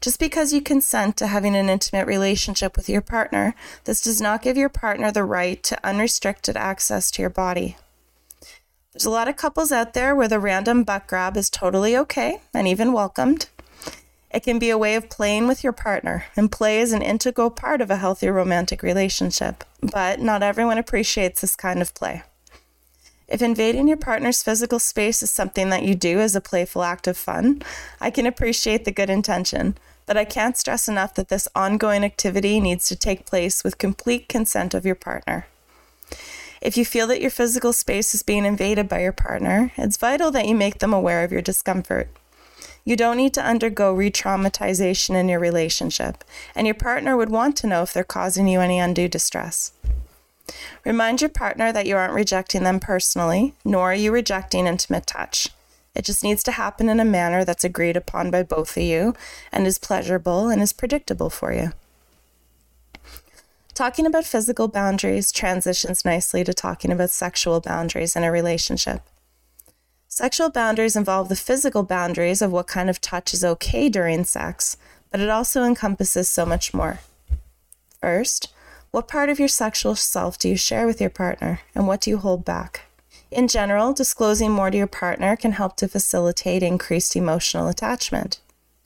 Just 0.00 0.18
because 0.18 0.52
you 0.52 0.60
consent 0.60 1.16
to 1.18 1.28
having 1.28 1.54
an 1.54 1.68
intimate 1.68 2.08
relationship 2.08 2.76
with 2.76 2.88
your 2.88 3.00
partner, 3.00 3.54
this 3.84 4.02
does 4.02 4.20
not 4.20 4.42
give 4.42 4.56
your 4.56 4.68
partner 4.68 5.12
the 5.12 5.22
right 5.22 5.62
to 5.62 5.86
unrestricted 5.86 6.56
access 6.56 7.08
to 7.12 7.22
your 7.22 7.30
body. 7.30 7.76
There's 8.92 9.04
a 9.04 9.10
lot 9.10 9.28
of 9.28 9.36
couples 9.36 9.70
out 9.70 9.94
there 9.94 10.16
where 10.16 10.26
the 10.26 10.40
random 10.40 10.82
butt 10.82 11.06
grab 11.06 11.36
is 11.36 11.48
totally 11.48 11.96
okay 11.96 12.40
and 12.52 12.66
even 12.66 12.92
welcomed. 12.92 13.50
It 14.32 14.42
can 14.42 14.58
be 14.58 14.70
a 14.70 14.78
way 14.78 14.94
of 14.94 15.10
playing 15.10 15.46
with 15.46 15.62
your 15.62 15.74
partner, 15.74 16.24
and 16.36 16.50
play 16.50 16.80
is 16.80 16.92
an 16.92 17.02
integral 17.02 17.50
part 17.50 17.82
of 17.82 17.90
a 17.90 17.96
healthy 17.96 18.28
romantic 18.28 18.82
relationship. 18.82 19.62
But 19.82 20.20
not 20.20 20.42
everyone 20.42 20.78
appreciates 20.78 21.42
this 21.42 21.54
kind 21.54 21.82
of 21.82 21.92
play. 21.92 22.22
If 23.28 23.42
invading 23.42 23.88
your 23.88 23.98
partner's 23.98 24.42
physical 24.42 24.78
space 24.78 25.22
is 25.22 25.30
something 25.30 25.68
that 25.70 25.84
you 25.84 25.94
do 25.94 26.18
as 26.18 26.34
a 26.34 26.40
playful 26.40 26.82
act 26.82 27.06
of 27.06 27.16
fun, 27.16 27.62
I 28.00 28.10
can 28.10 28.26
appreciate 28.26 28.84
the 28.84 28.90
good 28.90 29.10
intention, 29.10 29.76
but 30.06 30.16
I 30.16 30.24
can't 30.24 30.56
stress 30.56 30.88
enough 30.88 31.14
that 31.14 31.28
this 31.28 31.48
ongoing 31.54 32.04
activity 32.04 32.58
needs 32.58 32.88
to 32.88 32.96
take 32.96 33.26
place 33.26 33.62
with 33.62 33.78
complete 33.78 34.28
consent 34.28 34.72
of 34.74 34.86
your 34.86 34.94
partner. 34.94 35.46
If 36.60 36.76
you 36.76 36.84
feel 36.84 37.06
that 37.08 37.20
your 37.20 37.30
physical 37.30 37.72
space 37.72 38.14
is 38.14 38.22
being 38.22 38.44
invaded 38.44 38.88
by 38.88 39.00
your 39.00 39.12
partner, 39.12 39.72
it's 39.76 39.96
vital 39.96 40.30
that 40.30 40.46
you 40.46 40.54
make 40.54 40.78
them 40.78 40.92
aware 40.92 41.24
of 41.24 41.32
your 41.32 41.42
discomfort. 41.42 42.08
You 42.84 42.96
don't 42.96 43.16
need 43.16 43.34
to 43.34 43.44
undergo 43.44 43.92
re 43.92 44.10
traumatization 44.10 45.14
in 45.14 45.28
your 45.28 45.38
relationship, 45.38 46.24
and 46.54 46.66
your 46.66 46.74
partner 46.74 47.16
would 47.16 47.30
want 47.30 47.56
to 47.58 47.66
know 47.66 47.82
if 47.82 47.92
they're 47.92 48.04
causing 48.04 48.48
you 48.48 48.60
any 48.60 48.78
undue 48.78 49.08
distress. 49.08 49.72
Remind 50.84 51.20
your 51.20 51.30
partner 51.30 51.72
that 51.72 51.86
you 51.86 51.96
aren't 51.96 52.14
rejecting 52.14 52.64
them 52.64 52.80
personally, 52.80 53.54
nor 53.64 53.92
are 53.92 53.94
you 53.94 54.10
rejecting 54.12 54.66
intimate 54.66 55.06
touch. 55.06 55.48
It 55.94 56.04
just 56.04 56.24
needs 56.24 56.42
to 56.44 56.52
happen 56.52 56.88
in 56.88 57.00
a 57.00 57.04
manner 57.04 57.44
that's 57.44 57.64
agreed 57.64 57.96
upon 57.96 58.30
by 58.30 58.42
both 58.42 58.76
of 58.76 58.82
you 58.82 59.14
and 59.52 59.66
is 59.66 59.78
pleasurable 59.78 60.48
and 60.48 60.60
is 60.62 60.72
predictable 60.72 61.30
for 61.30 61.52
you. 61.52 61.72
Talking 63.74 64.06
about 64.06 64.24
physical 64.24 64.68
boundaries 64.68 65.32
transitions 65.32 66.04
nicely 66.04 66.44
to 66.44 66.52
talking 66.52 66.90
about 66.90 67.10
sexual 67.10 67.60
boundaries 67.60 68.16
in 68.16 68.24
a 68.24 68.32
relationship. 68.32 69.02
Sexual 70.14 70.50
boundaries 70.50 70.94
involve 70.94 71.30
the 71.30 71.34
physical 71.36 71.84
boundaries 71.84 72.42
of 72.42 72.52
what 72.52 72.66
kind 72.66 72.90
of 72.90 73.00
touch 73.00 73.32
is 73.32 73.42
okay 73.42 73.88
during 73.88 74.24
sex, 74.24 74.76
but 75.10 75.20
it 75.20 75.30
also 75.30 75.64
encompasses 75.64 76.28
so 76.28 76.44
much 76.44 76.74
more. 76.74 77.00
First, 77.98 78.52
what 78.90 79.08
part 79.08 79.30
of 79.30 79.38
your 79.38 79.48
sexual 79.48 79.96
self 79.96 80.38
do 80.38 80.50
you 80.50 80.56
share 80.58 80.86
with 80.86 81.00
your 81.00 81.08
partner, 81.08 81.60
and 81.74 81.86
what 81.86 82.02
do 82.02 82.10
you 82.10 82.18
hold 82.18 82.44
back? 82.44 82.82
In 83.30 83.48
general, 83.48 83.94
disclosing 83.94 84.50
more 84.50 84.70
to 84.70 84.76
your 84.76 84.86
partner 84.86 85.34
can 85.34 85.52
help 85.52 85.78
to 85.78 85.88
facilitate 85.88 86.62
increased 86.62 87.16
emotional 87.16 87.68
attachment. 87.68 88.38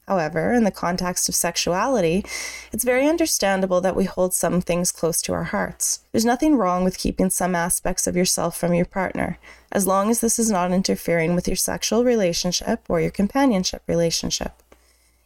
However, 0.09 0.53
in 0.53 0.63
the 0.63 0.71
context 0.71 1.29
of 1.29 1.35
sexuality, 1.35 2.25
it's 2.73 2.85
very 2.85 3.09
understandable 3.09 3.81
that 3.81 3.97
we 3.97 4.05
hold 4.05 4.35
some 4.35 4.61
things 4.61 4.93
close 4.93 5.21
to 5.23 5.33
our 5.33 5.45
hearts. 5.45 6.01
There's 6.13 6.25
nothing 6.25 6.57
wrong 6.57 6.85
with 6.85 6.99
keeping 6.99 7.29
some 7.29 7.57
aspects 7.57 8.07
of 8.07 8.17
yourself 8.17 8.57
from 8.57 8.73
your 8.73 8.87
partner, 8.87 9.39
as 9.73 9.87
long 9.87 10.09
as 10.09 10.21
this 10.21 10.39
is 10.39 10.49
not 10.49 10.71
interfering 10.71 11.35
with 11.35 11.49
your 11.49 11.57
sexual 11.57 12.05
relationship 12.05 12.85
or 12.89 13.01
your 13.01 13.11
companionship 13.11 13.83
relationship. 13.89 14.63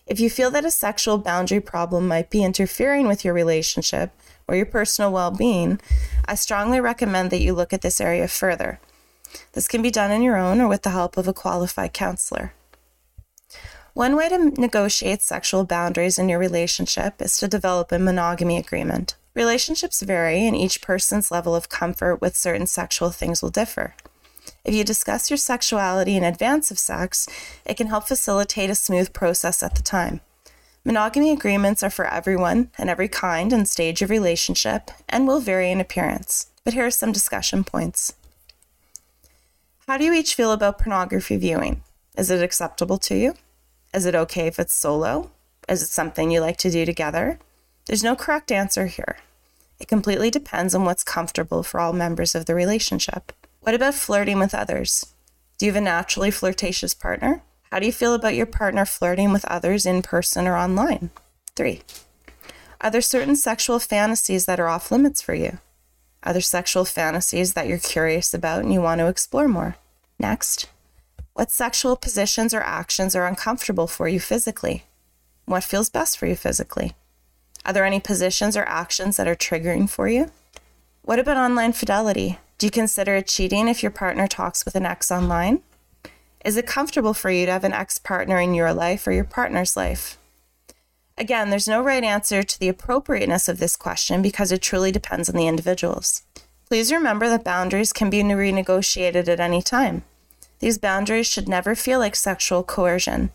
If 0.07 0.19
you 0.19 0.31
feel 0.31 0.51
that 0.53 0.65
a 0.65 0.71
sexual 0.71 1.19
boundary 1.19 1.61
problem 1.61 2.09
might 2.09 2.31
be 2.31 2.43
interfering 2.43 3.07
with 3.07 3.23
your 3.23 3.35
relationship 3.35 4.13
or 4.49 4.57
your 4.57 4.67
personal 4.67 5.13
well 5.13 5.31
being, 5.31 5.79
I 6.25 6.35
strongly 6.37 6.81
recommend 6.81 7.31
that 7.31 7.43
you 7.43 7.53
look 7.53 7.75
at 7.75 7.83
this 7.83 8.01
area 8.01 8.27
further. 8.29 8.81
This 9.53 9.69
can 9.69 9.83
be 9.83 9.91
done 9.91 10.11
on 10.11 10.23
your 10.23 10.37
own 10.37 10.61
or 10.61 10.69
with 10.69 10.83
the 10.83 10.91
help 10.91 11.17
of 11.17 11.29
a 11.29 11.35
qualified 11.35 11.93
counselor. 11.93 12.55
One 14.01 14.17
way 14.17 14.31
to 14.31 14.39
negotiate 14.59 15.21
sexual 15.21 15.67
boundaries 15.67 16.19
in 16.19 16.31
your 16.31 16.39
relationship 16.39 17.21
is 17.21 17.37
to 17.37 17.47
develop 17.47 17.93
a 17.93 17.99
monogamy 17.99 18.57
agreement. 18.57 19.15
Relationships 19.35 20.01
vary, 20.01 20.47
and 20.47 20.57
each 20.57 20.81
person's 20.81 21.31
level 21.31 21.55
of 21.55 21.69
comfort 21.69 22.19
with 22.23 22.35
certain 22.35 22.67
sexual 22.67 23.11
things 23.11 23.43
will 23.43 23.51
differ. 23.51 23.95
If 24.65 24.73
you 24.73 24.85
discuss 24.85 25.29
your 25.29 25.37
sexuality 25.37 26.17
in 26.17 26.25
advance 26.25 26.71
of 26.71 26.79
sex, 26.79 27.29
it 27.67 27.77
can 27.77 27.89
help 27.89 28.09
facilitate 28.09 28.71
a 28.71 28.75
smooth 28.75 29.13
process 29.13 29.63
at 29.63 29.75
the 29.75 29.83
time. 29.83 30.23
Monogamy 30.83 31.31
agreements 31.31 31.83
are 31.83 31.91
for 31.91 32.07
everyone 32.07 32.71
and 32.79 32.89
every 32.89 33.07
kind 33.07 33.53
and 33.53 33.69
stage 33.69 34.01
of 34.01 34.09
relationship 34.09 34.91
and 35.11 35.27
will 35.27 35.41
vary 35.41 35.71
in 35.71 35.79
appearance. 35.79 36.47
But 36.65 36.73
here 36.73 36.87
are 36.87 36.91
some 36.91 37.13
discussion 37.13 37.65
points. 37.65 38.15
How 39.87 39.99
do 39.99 40.05
you 40.05 40.15
each 40.15 40.35
feel 40.35 40.53
about 40.53 40.79
pornography 40.79 41.37
viewing? 41.37 41.83
Is 42.17 42.31
it 42.31 42.43
acceptable 42.43 42.97
to 42.97 43.15
you? 43.15 43.35
Is 43.93 44.07
it 44.07 44.15
okay 44.15 44.47
if 44.47 44.59
it's 44.59 44.75
solo? 44.75 45.31
Is 45.69 45.83
it 45.83 45.89
something 45.89 46.31
you 46.31 46.41
like 46.41 46.57
to 46.59 46.71
do 46.71 46.85
together? 46.85 47.39
There's 47.87 48.05
no 48.05 48.15
correct 48.15 48.53
answer 48.53 48.87
here. 48.87 49.17
It 49.81 49.89
completely 49.89 50.31
depends 50.31 50.75
on 50.75 50.85
what's 50.85 51.03
comfortable 51.03 51.63
for 51.63 51.81
all 51.81 51.93
members 51.93 52.35
of 52.35 52.47
the 52.47 52.55
relationship. 52.55 53.33
What 53.61 53.75
about 53.75 53.95
flirting 53.95 54.39
with 54.39 54.55
others? 54.55 55.07
Do 55.59 55.67
you 55.67 55.73
have 55.73 55.81
a 55.81 55.85
naturally 55.85 56.31
flirtatious 56.31 56.95
partner? 56.95 57.43
How 57.73 57.81
do 57.81 57.87
you 57.87 57.93
feel 57.93 58.15
about 58.15 58.35
your 58.35 58.47
partner 58.47 58.85
flirting 58.85 59.33
with 59.33 59.45
others 59.47 59.87
in 59.87 60.03
person 60.03 60.47
or 60.47 60.57
online? 60.57 61.11
Three, 61.57 61.83
are 62.81 62.91
there 62.91 63.01
certain 63.01 63.37
sexual 63.37 63.79
fantasies 63.79 64.47
that 64.47 64.61
are 64.61 64.69
off 64.69 64.91
limits 64.91 65.21
for 65.21 65.35
you? 65.35 65.59
Are 66.23 66.33
there 66.33 66.43
sexual 66.43 66.85
fantasies 66.85 67.55
that 67.55 67.67
you're 67.67 67.79
curious 67.79 68.33
about 68.35 68.63
and 68.63 68.73
you 68.73 68.81
want 68.81 69.01
to 69.01 69.09
explore 69.09 69.49
more? 69.49 69.77
Next, 70.19 70.69
what 71.41 71.51
sexual 71.51 71.97
positions 71.97 72.53
or 72.53 72.61
actions 72.61 73.17
are 73.17 73.27
uncomfortable 73.27 73.87
for 73.87 74.07
you 74.07 74.21
physically? 74.21 74.85
What 75.47 75.65
feels 75.65 75.89
best 75.89 76.19
for 76.19 76.27
you 76.27 76.37
physically? 76.37 76.93
Are 77.65 77.73
there 77.73 77.87
any 77.87 77.99
positions 77.99 78.59
or 78.59 78.65
actions 78.65 79.17
that 79.17 79.27
are 79.27 79.35
triggering 79.35 79.89
for 79.89 80.07
you? 80.07 80.31
What 81.01 81.19
about 81.19 81.39
online 81.39 81.73
fidelity? 81.73 82.39
Do 82.59 82.67
you 82.67 82.71
consider 82.71 83.15
it 83.17 83.27
cheating 83.27 83.69
if 83.69 83.83
your 83.83 83.91
partner 83.91 84.27
talks 84.27 84.67
with 84.67 84.75
an 84.75 84.85
ex 84.85 85.11
online? 85.11 85.63
Is 86.45 86.59
it 86.59 86.67
comfortable 86.67 87.15
for 87.15 87.31
you 87.31 87.47
to 87.47 87.53
have 87.53 87.65
an 87.65 87.73
ex 87.73 87.97
partner 87.97 88.39
in 88.39 88.53
your 88.53 88.75
life 88.75 89.07
or 89.07 89.13
your 89.13 89.25
partner's 89.25 89.79
life? 89.79 90.19
Again, 91.17 91.49
there's 91.49 91.67
no 91.67 91.81
right 91.83 92.05
answer 92.05 92.43
to 92.43 92.61
the 92.61 92.69
appropriateness 92.69 93.49
of 93.49 93.61
this 93.61 93.77
question 93.77 94.21
because 94.21 94.53
it 94.53 94.61
truly 94.61 94.93
depends 94.93 95.31
on 95.31 95.37
the 95.37 95.49
individuals. 95.49 96.23
Please 96.69 96.93
remember 96.93 97.31
that 97.31 97.45
boundaries 97.45 97.95
can 97.95 98.11
be 98.11 98.23
renegotiated 98.23 99.27
at 99.27 99.41
any 99.41 99.63
time. 99.63 100.05
These 100.61 100.79
boundaries 100.79 101.27
should 101.27 101.49
never 101.49 101.75
feel 101.75 101.99
like 101.99 102.15
sexual 102.15 102.63
coercion. 102.63 103.31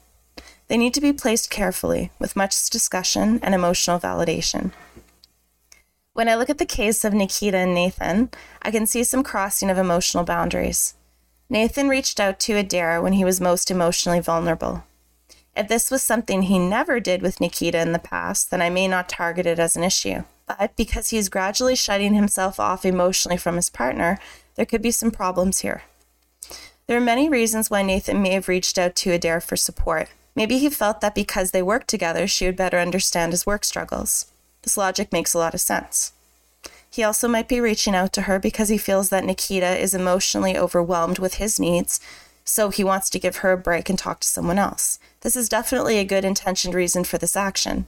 They 0.68 0.78
need 0.78 0.94
to 0.94 1.02
be 1.02 1.14
placed 1.14 1.50
carefully, 1.50 2.12
with 2.20 2.36
much 2.36 2.70
discussion 2.70 3.40
and 3.44 3.54
emotional 3.54 4.00
validation. 4.00 4.72
When 6.14 6.30
I 6.30 6.36
look 6.36 6.50
at 6.50 6.60
the 6.60 6.66
case 6.66 7.04
of 7.04 7.14
Nikita 7.14 7.58
and 7.58 7.74
Nathan, 7.74 8.30
I 8.62 8.72
can 8.72 8.88
see 8.88 9.04
some 9.04 9.24
crossing 9.24 9.70
of 9.70 9.78
emotional 9.78 10.24
boundaries. 10.24 10.94
Nathan 11.50 11.90
reached 11.90 12.20
out 12.20 12.40
to 12.42 12.56
Adair 12.56 13.02
when 13.02 13.14
he 13.14 13.26
was 13.26 13.42
most 13.42 13.70
emotionally 13.70 14.20
vulnerable. 14.20 14.84
If 15.56 15.68
this 15.68 15.92
was 15.92 16.04
something 16.04 16.44
he 16.44 16.60
never 16.60 17.00
did 17.00 17.22
with 17.22 17.42
Nikita 17.42 17.80
in 17.80 17.92
the 17.92 18.00
past, 18.00 18.52
then 18.52 18.62
I 18.62 18.70
may 18.70 18.88
not 18.88 19.10
target 19.10 19.46
it 19.46 19.60
as 19.60 19.76
an 19.76 19.84
issue. 19.84 20.24
But 20.48 20.76
because 20.76 21.10
he 21.10 21.18
is 21.18 21.30
gradually 21.30 21.76
shutting 21.76 22.14
himself 22.14 22.60
off 22.60 22.86
emotionally 22.86 23.38
from 23.38 23.56
his 23.56 23.70
partner, 23.70 24.20
there 24.56 24.66
could 24.66 24.82
be 24.82 24.92
some 24.92 25.12
problems 25.12 25.60
here. 25.60 25.84
There 26.88 26.98
are 26.98 27.02
many 27.02 27.28
reasons 27.28 27.72
why 27.72 27.82
Nathan 27.82 28.22
may 28.22 28.32
have 28.32 28.48
reached 28.48 28.78
out 28.78 28.96
to 28.98 29.12
Adair 29.12 29.42
for 29.42 29.56
support. 29.56 30.10
Maybe 30.36 30.60
he 30.60 30.70
felt 30.70 31.02
that 31.02 31.16
because 31.16 31.50
they 31.50 31.64
worked 31.64 31.88
together, 31.88 32.28
she 32.28 32.46
would 32.46 32.56
better 32.56 32.78
understand 32.78 33.34
his 33.34 33.46
work 33.46 33.64
struggles. 33.64 34.28
This 34.62 34.78
logic 34.78 35.12
makes 35.12 35.34
a 35.34 35.40
lot 35.40 35.56
of 35.56 35.62
sense. 35.62 36.14
He 36.92 37.04
also 37.04 37.28
might 37.28 37.48
be 37.48 37.60
reaching 37.60 37.96
out 37.96 38.14
to 38.14 38.24
her 38.24 38.38
because 38.38 38.70
he 38.70 38.78
feels 38.78 39.10
that 39.10 39.26
Nikita 39.26 39.78
is 39.82 39.94
emotionally 39.96 40.56
overwhelmed 40.58 41.18
with 41.18 41.36
his 41.36 41.60
needs, 41.60 42.00
so 42.44 42.70
he 42.70 42.84
wants 42.84 43.10
to 43.10 43.20
give 43.20 43.38
her 43.38 43.52
a 43.52 43.58
break 43.58 43.90
and 43.90 43.98
talk 43.98 44.20
to 44.20 44.28
someone 44.28 44.60
else. 44.60 45.00
This 45.22 45.36
is 45.36 45.50
definitely 45.50 45.98
a 45.98 46.06
good 46.06 46.24
intentioned 46.24 46.76
reason 46.76 47.04
for 47.04 47.18
this 47.18 47.36
action. 47.36 47.88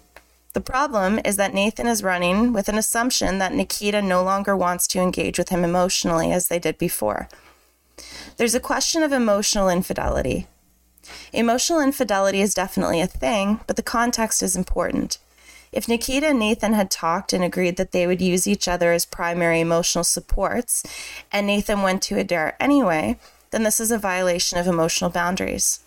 The 0.54 0.62
problem 0.62 1.20
is 1.24 1.36
that 1.38 1.54
Nathan 1.54 1.86
is 1.86 2.02
running 2.04 2.52
with 2.52 2.68
an 2.68 2.80
assumption 2.80 3.38
that 3.38 3.54
Nikita 3.54 4.02
no 4.02 4.24
longer 4.24 4.58
wants 4.58 4.88
to 4.88 5.00
engage 5.00 5.38
with 5.38 5.50
him 5.50 5.64
emotionally 5.64 6.32
as 6.32 6.48
they 6.48 6.58
did 6.58 6.80
before. 6.80 7.30
There's 8.38 8.56
a 8.56 8.60
question 8.60 9.04
of 9.04 9.12
emotional 9.12 9.70
infidelity. 9.70 10.48
Emotional 11.34 11.80
infidelity 11.80 12.42
is 12.42 12.54
definitely 12.54 13.02
a 13.02 13.08
thing, 13.08 13.60
but 13.66 13.76
the 13.76 13.84
context 13.84 14.44
is 14.44 14.56
important. 14.56 15.18
If 15.72 15.88
Nikita 15.88 16.28
and 16.28 16.40
Nathan 16.40 16.74
had 16.74 16.90
talked 16.90 17.34
and 17.34 17.44
agreed 17.44 17.78
that 17.78 17.92
they 17.92 18.08
would 18.08 18.22
use 18.22 18.48
each 18.48 18.68
other 18.68 18.94
as 18.94 19.06
primary 19.06 19.60
emotional 19.60 20.04
supports, 20.04 20.84
and 21.32 21.48
Nathan 21.48 21.82
went 21.82 22.02
to 22.04 22.18
Adair 22.18 22.56
anyway, 22.60 23.20
then 23.52 23.64
this 23.64 23.80
is 23.80 23.92
a 23.92 23.98
violation 23.98 24.58
of 24.58 24.68
emotional 24.68 25.10
boundaries. 25.10 25.82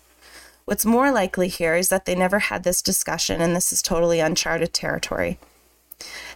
What's 0.65 0.85
more 0.85 1.11
likely 1.11 1.47
here 1.47 1.75
is 1.75 1.89
that 1.89 2.05
they 2.05 2.15
never 2.15 2.39
had 2.39 2.63
this 2.63 2.81
discussion 2.81 3.41
and 3.41 3.55
this 3.55 3.73
is 3.73 3.81
totally 3.81 4.19
uncharted 4.19 4.73
territory. 4.73 5.39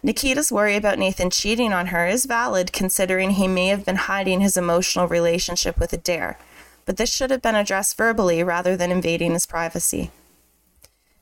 Nikita's 0.04 0.52
worry 0.52 0.76
about 0.76 1.00
Nathan 1.00 1.30
cheating 1.30 1.74
on 1.74 1.88
her 1.88 2.06
is 2.08 2.26
valid 2.26 2.74
considering 2.74 3.32
he 3.32 3.48
may 3.48 3.68
have 3.68 3.86
been 3.86 3.96
hiding 3.96 4.42
his 4.42 4.58
emotional 4.58 5.08
relationship 5.08 5.80
with 5.80 5.94
Adair, 5.94 6.38
but 6.86 6.98
this 6.98 7.14
should 7.14 7.32
have 7.32 7.42
been 7.42 7.56
addressed 7.56 7.98
verbally 7.98 8.44
rather 8.44 8.78
than 8.78 8.92
invading 8.92 9.34
his 9.34 9.46
privacy. 9.46 10.12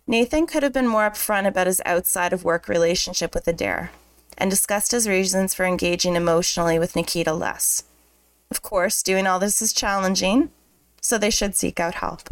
Nathan 0.06 0.48
could 0.48 0.64
have 0.64 0.74
been 0.74 0.88
more 0.88 1.10
upfront 1.10 1.48
about 1.48 1.68
his 1.68 1.82
outside 1.86 2.34
of 2.34 2.44
work 2.44 2.68
relationship 2.68 3.34
with 3.34 3.48
Adair 3.48 3.92
and 4.38 4.50
discussed 4.50 4.92
his 4.92 5.08
reasons 5.08 5.54
for 5.54 5.66
engaging 5.66 6.16
emotionally 6.16 6.78
with 6.78 6.96
Nikita 6.96 7.34
less. 7.34 7.84
Of 8.52 8.62
course, 8.62 9.02
doing 9.02 9.26
all 9.26 9.40
this 9.40 9.62
is 9.62 9.72
challenging, 9.74 10.52
so 11.02 11.18
they 11.18 11.30
should 11.30 11.56
seek 11.56 11.80
out 11.80 11.96
help. 11.96 12.30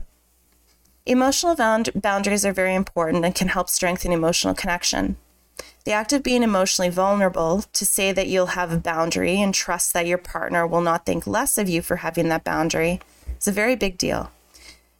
Emotional 1.05 1.55
bound- 1.55 1.89
boundaries 1.95 2.45
are 2.45 2.53
very 2.53 2.75
important 2.75 3.25
and 3.25 3.33
can 3.33 3.47
help 3.47 3.69
strengthen 3.69 4.11
emotional 4.11 4.53
connection. 4.53 5.15
The 5.83 5.93
act 5.93 6.13
of 6.13 6.21
being 6.21 6.43
emotionally 6.43 6.89
vulnerable 6.89 7.63
to 7.73 7.85
say 7.85 8.11
that 8.11 8.27
you'll 8.27 8.47
have 8.47 8.71
a 8.71 8.77
boundary 8.77 9.41
and 9.41 9.53
trust 9.53 9.93
that 9.93 10.05
your 10.05 10.19
partner 10.19 10.67
will 10.67 10.81
not 10.81 11.05
think 11.05 11.25
less 11.25 11.57
of 11.57 11.67
you 11.67 11.81
for 11.81 11.97
having 11.97 12.29
that 12.29 12.43
boundary 12.43 12.99
is 13.39 13.47
a 13.47 13.51
very 13.51 13.75
big 13.75 13.97
deal. 13.97 14.31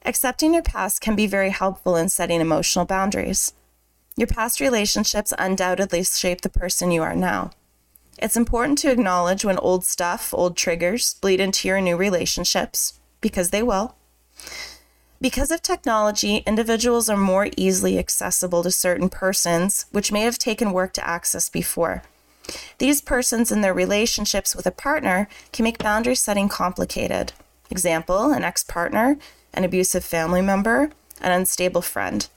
Accepting 0.03 0.53
your 0.53 0.63
past 0.63 0.99
can 0.99 1.15
be 1.15 1.27
very 1.27 1.51
helpful 1.51 1.95
in 1.95 2.09
setting 2.09 2.41
emotional 2.41 2.85
boundaries. 2.85 3.53
Your 4.17 4.27
past 4.27 4.59
relationships 4.59 5.33
undoubtedly 5.37 6.03
shape 6.03 6.41
the 6.41 6.49
person 6.49 6.91
you 6.91 7.03
are 7.03 7.15
now. 7.15 7.51
It's 8.17 8.35
important 8.35 8.79
to 8.79 8.91
acknowledge 8.91 9.45
when 9.45 9.59
old 9.59 9.85
stuff, 9.85 10.33
old 10.33 10.57
triggers, 10.57 11.13
bleed 11.21 11.39
into 11.39 11.67
your 11.67 11.79
new 11.79 11.95
relationships, 11.95 12.99
because 13.21 13.51
they 13.51 13.61
will. 13.63 13.95
Because 15.21 15.51
of 15.51 15.61
technology, 15.61 16.37
individuals 16.47 17.07
are 17.07 17.15
more 17.15 17.49
easily 17.55 17.99
accessible 17.99 18.63
to 18.63 18.71
certain 18.71 19.07
persons, 19.07 19.85
which 19.91 20.11
may 20.11 20.21
have 20.21 20.39
taken 20.39 20.73
work 20.73 20.93
to 20.93 21.07
access 21.07 21.47
before. 21.47 22.01
These 22.79 23.01
persons 23.01 23.51
and 23.51 23.63
their 23.63 23.73
relationships 23.73 24.55
with 24.55 24.65
a 24.65 24.71
partner 24.71 25.29
can 25.53 25.63
make 25.63 25.77
boundary 25.77 26.15
setting 26.15 26.49
complicated. 26.49 27.33
Example, 27.69 28.31
an 28.31 28.43
ex 28.43 28.63
partner, 28.63 29.19
an 29.53 29.63
abusive 29.63 30.03
family 30.03 30.41
member, 30.41 30.89
an 31.21 31.31
unstable 31.31 31.83
friend. 31.83 32.27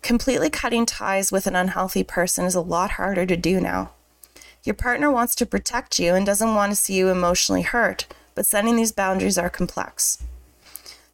Completely 0.00 0.48
cutting 0.48 0.86
ties 0.86 1.32
with 1.32 1.48
an 1.48 1.56
unhealthy 1.56 2.04
person 2.04 2.44
is 2.44 2.54
a 2.54 2.60
lot 2.60 2.92
harder 2.92 3.26
to 3.26 3.36
do 3.36 3.60
now. 3.60 3.90
Your 4.62 4.74
partner 4.74 5.10
wants 5.10 5.34
to 5.34 5.44
protect 5.44 5.98
you 5.98 6.14
and 6.14 6.24
doesn't 6.24 6.54
want 6.54 6.70
to 6.70 6.76
see 6.76 6.94
you 6.94 7.08
emotionally 7.08 7.62
hurt, 7.62 8.06
but 8.36 8.46
setting 8.46 8.76
these 8.76 8.92
boundaries 8.92 9.36
are 9.36 9.50
complex. 9.50 10.22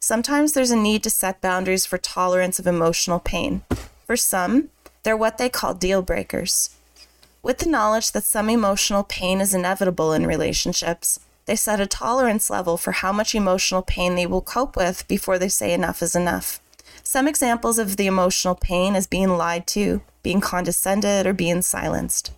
Sometimes 0.07 0.53
there's 0.53 0.71
a 0.71 0.77
need 0.77 1.03
to 1.03 1.09
set 1.09 1.41
boundaries 1.41 1.85
for 1.85 1.97
tolerance 1.97 2.59
of 2.59 2.65
emotional 2.65 3.19
pain. 3.19 3.63
For 4.05 4.15
some, 4.15 4.69
they're 5.03 5.17
what 5.17 5.37
they 5.37 5.49
call 5.49 5.73
deal 5.73 6.01
breakers. 6.01 6.69
With 7.43 7.57
the 7.57 7.69
knowledge 7.69 8.13
that 8.13 8.23
some 8.23 8.49
emotional 8.49 9.03
pain 9.03 9.41
is 9.41 9.53
inevitable 9.53 10.13
in 10.13 10.25
relationships, 10.25 11.19
they 11.45 11.57
set 11.57 11.81
a 11.81 11.85
tolerance 11.85 12.49
level 12.49 12.77
for 12.77 12.93
how 12.93 13.11
much 13.11 13.35
emotional 13.35 13.81
pain 13.81 14.15
they 14.15 14.25
will 14.25 14.39
cope 14.39 14.77
with 14.77 15.05
before 15.09 15.37
they 15.37 15.49
say 15.49 15.73
enough 15.73 16.01
is 16.01 16.15
enough. 16.15 16.61
Some 17.03 17.27
examples 17.27 17.77
of 17.77 17.97
the 17.97 18.07
emotional 18.07 18.55
pain 18.55 18.95
is 18.95 19.07
being 19.07 19.35
lied 19.35 19.67
to, 19.75 20.03
being 20.23 20.39
condescended, 20.39 21.27
or 21.27 21.33
being 21.33 21.61
silenced. 21.61 22.31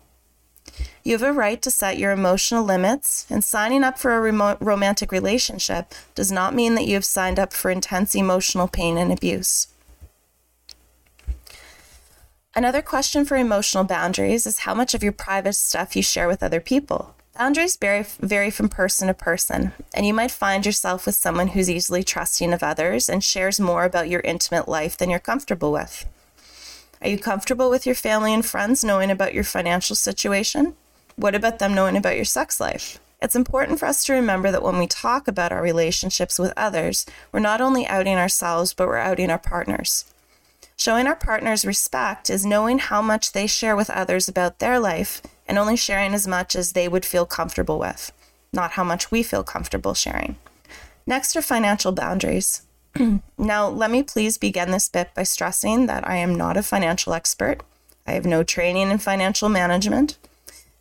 You 1.09 1.17
have 1.17 1.23
a 1.23 1.33
right 1.33 1.59
to 1.63 1.71
set 1.71 1.97
your 1.97 2.11
emotional 2.11 2.63
limits, 2.63 3.25
and 3.31 3.43
signing 3.43 3.83
up 3.83 3.97
for 3.97 4.15
a 4.15 4.55
romantic 4.61 5.11
relationship 5.11 5.95
does 6.13 6.31
not 6.31 6.53
mean 6.53 6.75
that 6.75 6.85
you 6.85 6.93
have 6.93 7.03
signed 7.03 7.39
up 7.39 7.51
for 7.51 7.71
intense 7.71 8.13
emotional 8.13 8.67
pain 8.67 8.95
and 8.95 9.11
abuse. 9.11 9.69
Another 12.53 12.83
question 12.83 13.25
for 13.25 13.37
emotional 13.37 13.85
boundaries 13.85 14.45
is 14.45 14.59
how 14.59 14.75
much 14.75 14.93
of 14.93 15.01
your 15.01 15.11
private 15.11 15.53
stuff 15.53 15.95
you 15.95 16.03
share 16.03 16.27
with 16.27 16.43
other 16.43 16.59
people. 16.59 17.15
Boundaries 17.35 17.75
vary, 17.75 18.05
vary 18.19 18.51
from 18.51 18.69
person 18.69 19.07
to 19.07 19.15
person, 19.15 19.71
and 19.95 20.05
you 20.05 20.13
might 20.13 20.29
find 20.29 20.63
yourself 20.63 21.07
with 21.07 21.15
someone 21.15 21.47
who's 21.47 21.71
easily 21.71 22.03
trusting 22.03 22.53
of 22.53 22.61
others 22.61 23.09
and 23.09 23.23
shares 23.23 23.59
more 23.59 23.83
about 23.83 24.09
your 24.09 24.21
intimate 24.21 24.67
life 24.67 24.95
than 24.95 25.09
you're 25.09 25.17
comfortable 25.17 25.71
with. 25.71 26.05
Are 27.01 27.09
you 27.09 27.17
comfortable 27.17 27.71
with 27.71 27.87
your 27.87 27.95
family 27.95 28.31
and 28.31 28.45
friends 28.45 28.83
knowing 28.83 29.09
about 29.09 29.33
your 29.33 29.43
financial 29.43 29.95
situation? 29.95 30.75
What 31.19 31.35
about 31.35 31.59
them 31.59 31.75
knowing 31.75 31.97
about 31.97 32.15
your 32.15 32.23
sex 32.23 32.61
life? 32.61 32.97
It's 33.21 33.35
important 33.35 33.77
for 33.77 33.87
us 33.87 34.05
to 34.05 34.13
remember 34.13 34.51
that 34.51 34.63
when 34.63 34.79
we 34.79 34.87
talk 34.87 35.27
about 35.27 35.51
our 35.51 35.61
relationships 35.61 36.39
with 36.39 36.53
others, 36.55 37.05
we're 37.33 37.41
not 37.41 37.59
only 37.59 37.85
outing 37.85 38.15
ourselves, 38.15 38.73
but 38.73 38.87
we're 38.87 38.99
outing 38.99 39.29
our 39.29 39.37
partners. 39.37 40.05
Showing 40.77 41.07
our 41.07 41.17
partners 41.17 41.65
respect 41.65 42.29
is 42.29 42.45
knowing 42.45 42.79
how 42.79 43.01
much 43.01 43.33
they 43.33 43.47
share 43.47 43.75
with 43.75 43.89
others 43.89 44.29
about 44.29 44.59
their 44.59 44.79
life 44.79 45.21
and 45.45 45.57
only 45.57 45.75
sharing 45.75 46.13
as 46.13 46.25
much 46.25 46.55
as 46.55 46.71
they 46.71 46.87
would 46.87 47.03
feel 47.03 47.25
comfortable 47.25 47.79
with, 47.79 48.13
not 48.53 48.71
how 48.71 48.85
much 48.85 49.11
we 49.11 49.21
feel 49.21 49.43
comfortable 49.43 49.93
sharing. 49.93 50.37
Next 51.05 51.35
are 51.35 51.41
financial 51.41 51.91
boundaries. 51.91 52.61
now, 53.37 53.67
let 53.67 53.91
me 53.91 54.03
please 54.03 54.37
begin 54.37 54.71
this 54.71 54.87
bit 54.87 55.13
by 55.13 55.23
stressing 55.23 55.87
that 55.87 56.07
I 56.07 56.15
am 56.15 56.33
not 56.33 56.55
a 56.55 56.63
financial 56.63 57.13
expert. 57.13 57.61
I 58.07 58.13
have 58.13 58.25
no 58.25 58.41
training 58.41 58.89
in 58.89 58.99
financial 58.99 59.49
management. 59.49 60.17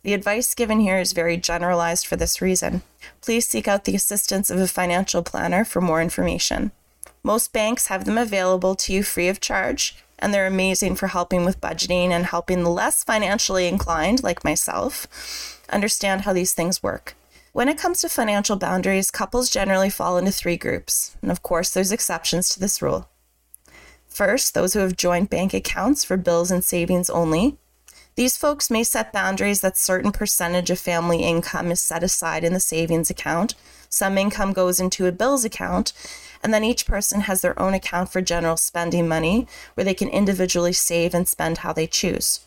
The 0.03 0.13
advice 0.13 0.55
given 0.55 0.79
here 0.79 0.99
is 0.99 1.11
very 1.11 1.35
generalized 1.35 2.07
for 2.07 2.15
this 2.15 2.41
reason. 2.41 2.83
Please 3.21 3.47
seek 3.47 3.67
out 3.67 3.83
the 3.83 3.95
assistance 3.95 4.49
of 4.49 4.59
a 4.59 4.67
financial 4.67 5.23
planner 5.23 5.65
for 5.65 5.81
more 5.81 6.01
information. 6.01 6.71
Most 7.21 7.51
banks 7.51 7.87
have 7.87 8.05
them 8.05 8.17
available 8.17 8.75
to 8.75 8.93
you 8.93 9.03
free 9.03 9.27
of 9.27 9.41
charge, 9.41 9.97
and 10.17 10.33
they're 10.33 10.47
amazing 10.47 10.95
for 10.95 11.07
helping 11.07 11.43
with 11.43 11.59
budgeting 11.59 12.11
and 12.11 12.25
helping 12.25 12.63
the 12.63 12.69
less 12.69 13.03
financially 13.03 13.67
inclined, 13.67 14.23
like 14.23 14.43
myself, 14.43 15.59
understand 15.69 16.21
how 16.21 16.31
these 16.31 16.53
things 16.53 16.81
work. 16.81 17.15
When 17.51 17.67
it 17.67 17.77
comes 17.77 18.01
to 18.01 18.09
financial 18.09 18.55
boundaries, 18.55 19.11
couples 19.11 19.49
generally 19.49 19.89
fall 19.89 20.17
into 20.17 20.31
three 20.31 20.55
groups, 20.55 21.17
and 21.21 21.29
of 21.31 21.43
course, 21.43 21.71
there's 21.71 21.91
exceptions 21.91 22.47
to 22.49 22.59
this 22.59 22.81
rule. 22.81 23.09
First, 24.07 24.53
those 24.53 24.73
who 24.73 24.79
have 24.79 24.95
joint 24.95 25.29
bank 25.29 25.53
accounts 25.53 26.03
for 26.03 26.15
bills 26.15 26.51
and 26.51 26.63
savings 26.63 27.09
only. 27.09 27.57
These 28.19 28.35
folks 28.35 28.69
may 28.69 28.83
set 28.83 29.13
boundaries 29.13 29.61
that 29.61 29.77
certain 29.77 30.11
percentage 30.11 30.69
of 30.69 30.77
family 30.77 31.23
income 31.23 31.71
is 31.71 31.79
set 31.79 32.03
aside 32.03 32.43
in 32.43 32.51
the 32.51 32.59
savings 32.59 33.09
account. 33.09 33.55
Some 33.87 34.17
income 34.17 34.51
goes 34.51 34.81
into 34.81 35.05
a 35.05 35.13
bills 35.13 35.45
account, 35.45 35.93
and 36.43 36.53
then 36.53 36.65
each 36.65 36.85
person 36.85 37.21
has 37.21 37.41
their 37.41 37.57
own 37.57 37.73
account 37.73 38.11
for 38.11 38.19
general 38.19 38.57
spending 38.57 39.07
money 39.07 39.47
where 39.73 39.85
they 39.85 39.93
can 39.93 40.09
individually 40.09 40.73
save 40.73 41.13
and 41.13 41.29
spend 41.29 41.59
how 41.59 41.71
they 41.71 41.87
choose. 41.87 42.41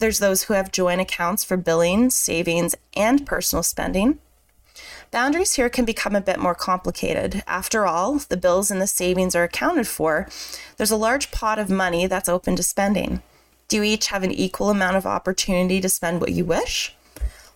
There's 0.00 0.18
those 0.18 0.42
who 0.42 0.54
have 0.54 0.72
joint 0.72 1.00
accounts 1.00 1.44
for 1.44 1.56
billing, 1.56 2.10
savings, 2.10 2.74
and 2.96 3.24
personal 3.24 3.62
spending. 3.62 4.18
Boundaries 5.12 5.54
here 5.54 5.68
can 5.68 5.84
become 5.84 6.16
a 6.16 6.20
bit 6.20 6.40
more 6.40 6.56
complicated. 6.56 7.44
After 7.46 7.86
all, 7.86 8.18
the 8.18 8.36
bills 8.36 8.72
and 8.72 8.82
the 8.82 8.88
savings 8.88 9.36
are 9.36 9.44
accounted 9.44 9.86
for. 9.86 10.28
There's 10.78 10.90
a 10.90 10.96
large 10.96 11.30
pot 11.30 11.60
of 11.60 11.70
money 11.70 12.08
that's 12.08 12.28
open 12.28 12.56
to 12.56 12.64
spending. 12.64 13.22
Do 13.68 13.78
you 13.78 13.82
each 13.82 14.06
have 14.08 14.22
an 14.22 14.30
equal 14.30 14.70
amount 14.70 14.96
of 14.96 15.06
opportunity 15.06 15.80
to 15.80 15.88
spend 15.88 16.20
what 16.20 16.32
you 16.32 16.44
wish? 16.44 16.94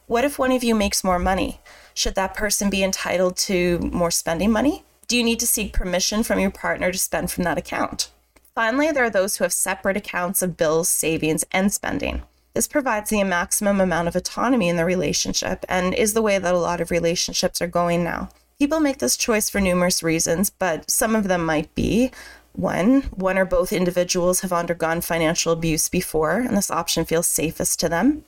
What 0.07 0.25
if 0.25 0.41
one 0.41 0.51
of 0.51 0.65
you 0.65 0.75
makes 0.75 1.05
more 1.05 1.21
money? 1.21 1.61
Should 1.95 2.17
that 2.17 2.35
person 2.35 2.69
be 2.69 2.83
entitled 2.83 3.37
to 3.39 3.79
more 3.79 4.11
spending 4.11 4.51
money? 4.51 4.83
Do 5.07 5.17
you 5.17 5.23
need 5.23 5.39
to 5.39 5.47
seek 5.47 5.73
permission 5.73 6.25
from 6.25 6.41
your 6.41 6.51
partner 6.51 6.91
to 6.91 6.99
spend 6.99 7.31
from 7.31 7.45
that 7.45 7.59
account? 7.59 8.11
Finally, 8.57 8.91
there 8.91 9.05
are 9.05 9.11
those 9.11 9.37
who 9.37 9.45
have 9.45 9.53
separate 9.53 9.97
accounts 9.97 10.43
of 10.43 10.57
bills, 10.57 10.89
savings, 10.89 11.45
and 11.53 11.73
spending. 11.73 12.23
This 12.55 12.67
provides 12.67 13.11
the 13.11 13.23
maximum 13.23 13.81
amount 13.81 14.09
of 14.09 14.17
autonomy 14.17 14.69
in 14.69 14.77
the 14.77 14.85
relationship 14.85 15.65
and 15.69 15.95
is 15.95 16.15
the 16.15 16.23
way 16.23 16.39
that 16.39 16.55
a 16.55 16.59
lot 16.59 16.81
of 16.81 16.91
relationships 16.91 17.63
are 17.63 17.69
going 17.69 18.03
now. 18.03 18.31
People 18.59 18.81
make 18.81 18.99
this 18.99 19.17
choice 19.17 19.49
for 19.49 19.61
numerous 19.61 20.03
reasons, 20.03 20.51
but 20.51 20.91
some 20.91 21.15
of 21.15 21.29
them 21.29 21.47
might 21.47 21.73
be 21.77 22.11
one, 22.53 23.03
one 23.15 23.39
or 23.39 23.45
both 23.45 23.73
individuals 23.73 24.41
have 24.41 24.53
undergone 24.53 25.01
financial 25.01 25.53
abuse 25.53 25.89
before, 25.89 26.39
and 26.39 26.57
this 26.57 26.71
option 26.71 27.05
feels 27.05 27.27
safest 27.27 27.81
to 27.81 27.89
them. 27.89 28.25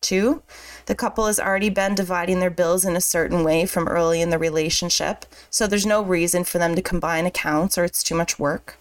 Two, 0.00 0.42
the 0.86 0.94
couple 0.94 1.26
has 1.26 1.40
already 1.40 1.70
been 1.70 1.94
dividing 1.94 2.40
their 2.40 2.50
bills 2.50 2.84
in 2.84 2.96
a 2.96 3.00
certain 3.00 3.42
way 3.42 3.66
from 3.66 3.88
early 3.88 4.20
in 4.20 4.30
the 4.30 4.38
relationship, 4.38 5.26
so 5.50 5.66
there's 5.66 5.86
no 5.86 6.02
reason 6.02 6.44
for 6.44 6.58
them 6.58 6.74
to 6.74 6.82
combine 6.82 7.26
accounts 7.26 7.76
or 7.76 7.84
it's 7.84 8.02
too 8.02 8.14
much 8.14 8.38
work. 8.38 8.78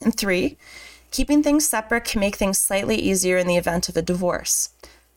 And 0.00 0.16
three, 0.16 0.58
Keeping 1.12 1.42
things 1.42 1.68
separate 1.68 2.04
can 2.06 2.20
make 2.20 2.36
things 2.36 2.58
slightly 2.58 2.96
easier 2.96 3.36
in 3.36 3.46
the 3.46 3.58
event 3.58 3.90
of 3.90 3.98
a 3.98 4.02
divorce. 4.02 4.70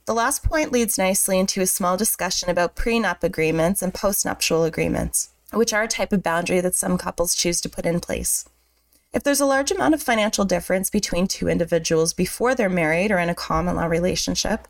The 0.08 0.14
last 0.14 0.44
point 0.44 0.74
leads 0.74 0.98
nicely 0.98 1.40
into 1.40 1.62
a 1.62 1.68
small 1.68 1.96
discussion 1.96 2.50
about 2.50 2.76
prenup 2.76 3.24
agreements 3.24 3.82
and 3.82 3.94
postnuptial 3.94 4.68
agreements, 4.68 5.30
which 5.54 5.72
are 5.72 5.84
a 5.84 5.88
type 5.88 6.12
of 6.12 6.22
boundary 6.22 6.60
that 6.60 6.76
some 6.76 6.98
couples 6.98 7.34
choose 7.34 7.62
to 7.62 7.70
put 7.70 7.86
in 7.86 8.02
place. 8.02 8.44
If 9.16 9.24
there's 9.24 9.40
a 9.40 9.46
large 9.46 9.72
amount 9.72 9.94
of 9.94 10.04
financial 10.04 10.44
difference 10.44 10.90
between 10.90 11.26
two 11.26 11.48
individuals 11.48 12.12
before 12.12 12.54
they're 12.54 12.70
married 12.70 13.12
or 13.12 13.18
in 13.18 13.30
a 13.30 13.34
common 13.34 13.78
law 13.78 13.86
relationship, 13.86 14.68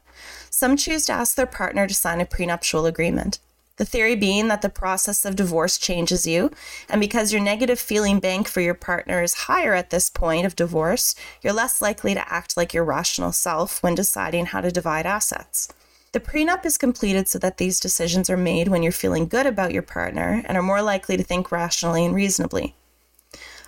some 0.52 0.78
choose 0.78 1.08
to 1.08 1.14
ask 1.14 1.36
their 1.36 1.48
partner 1.48 1.88
to 1.88 1.96
sign 1.96 2.22
a 2.22 2.28
prenuptial 2.28 2.86
agreement. 2.86 3.40
The 3.78 3.86
theory 3.86 4.16
being 4.16 4.48
that 4.50 4.62
the 4.62 4.70
process 4.70 5.26
of 5.26 5.36
divorce 5.36 5.80
changes 5.80 6.28
you, 6.28 6.52
and 6.88 7.02
because 7.02 7.34
your 7.34 7.42
negative 7.42 7.80
feeling 7.80 8.20
bank 8.20 8.48
for 8.48 8.62
your 8.62 8.76
partner 8.76 9.24
is 9.24 9.34
higher 9.34 9.74
at 9.74 9.90
this 9.90 10.12
point 10.12 10.46
of 10.46 10.56
divorce, 10.56 11.16
you're 11.42 11.52
less 11.52 11.82
likely 11.82 12.14
to 12.14 12.32
act 12.32 12.56
like 12.56 12.72
your 12.72 12.86
rational 12.86 13.32
self 13.32 13.82
when 13.82 13.96
deciding 13.96 14.46
how 14.46 14.62
to 14.62 14.70
divide 14.70 15.08
assets. 15.08 15.70
The 16.12 16.20
prenup 16.20 16.68
is 16.68 16.78
completed 16.78 17.28
so 17.28 17.40
that 17.40 17.58
these 17.58 17.80
decisions 17.80 18.30
are 18.30 18.38
made 18.38 18.68
when 18.68 18.84
you're 18.84 18.92
feeling 18.92 19.28
good 19.28 19.48
about 19.48 19.74
your 19.74 19.82
partner 19.82 20.44
and 20.46 20.56
are 20.56 20.62
more 20.62 20.84
likely 20.84 21.18
to 21.18 21.24
think 21.24 21.52
rationally 21.52 22.06
and 22.06 22.14
reasonably. 22.14 22.76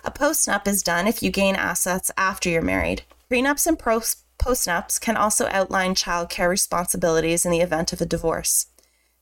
A 0.08 0.10
postnup 0.10 0.66
is 0.66 0.82
done 0.82 1.06
if 1.06 1.22
you 1.22 1.30
gain 1.30 1.54
assets 1.54 2.10
after 2.16 2.48
you're 2.48 2.62
married. 2.62 3.02
Prenups 3.30 3.66
and 3.66 3.78
postnups 3.78 4.98
can 4.98 5.18
also 5.18 5.48
outline 5.50 5.94
child 5.94 6.30
care 6.30 6.48
responsibilities 6.48 7.44
in 7.44 7.52
the 7.52 7.60
event 7.60 7.92
of 7.92 8.00
a 8.00 8.06
divorce. 8.06 8.68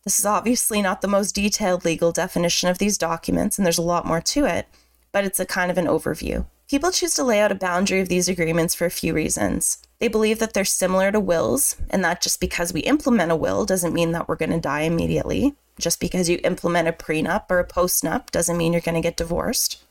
This 0.04 0.20
is 0.20 0.24
obviously 0.24 0.80
not 0.80 1.00
the 1.00 1.08
most 1.08 1.34
detailed 1.34 1.84
legal 1.84 2.12
definition 2.12 2.68
of 2.68 2.78
these 2.78 2.98
documents, 2.98 3.58
and 3.58 3.66
there's 3.66 3.78
a 3.78 3.82
lot 3.82 4.06
more 4.06 4.20
to 4.20 4.44
it, 4.44 4.68
but 5.10 5.24
it's 5.24 5.40
a 5.40 5.44
kind 5.44 5.72
of 5.72 5.76
an 5.76 5.86
overview. 5.86 6.46
People 6.70 6.92
choose 6.92 7.14
to 7.14 7.24
lay 7.24 7.40
out 7.40 7.50
a 7.50 7.56
boundary 7.56 7.98
of 7.98 8.08
these 8.08 8.28
agreements 8.28 8.72
for 8.72 8.84
a 8.84 8.88
few 8.88 9.12
reasons. 9.12 9.78
They 9.98 10.06
believe 10.06 10.38
that 10.38 10.54
they're 10.54 10.64
similar 10.64 11.10
to 11.10 11.18
wills, 11.18 11.74
and 11.90 12.04
that 12.04 12.22
just 12.22 12.38
because 12.38 12.72
we 12.72 12.82
implement 12.82 13.32
a 13.32 13.36
will 13.36 13.64
doesn't 13.64 13.92
mean 13.92 14.12
that 14.12 14.28
we're 14.28 14.36
going 14.36 14.52
to 14.52 14.60
die 14.60 14.82
immediately. 14.82 15.56
Just 15.80 15.98
because 15.98 16.28
you 16.28 16.38
implement 16.44 16.86
a 16.86 16.92
prenup 16.92 17.50
or 17.50 17.58
a 17.58 17.66
postnup 17.66 18.30
doesn't 18.30 18.56
mean 18.56 18.72
you're 18.72 18.80
going 18.80 18.94
to 18.94 19.00
get 19.00 19.16
divorced. 19.16 19.82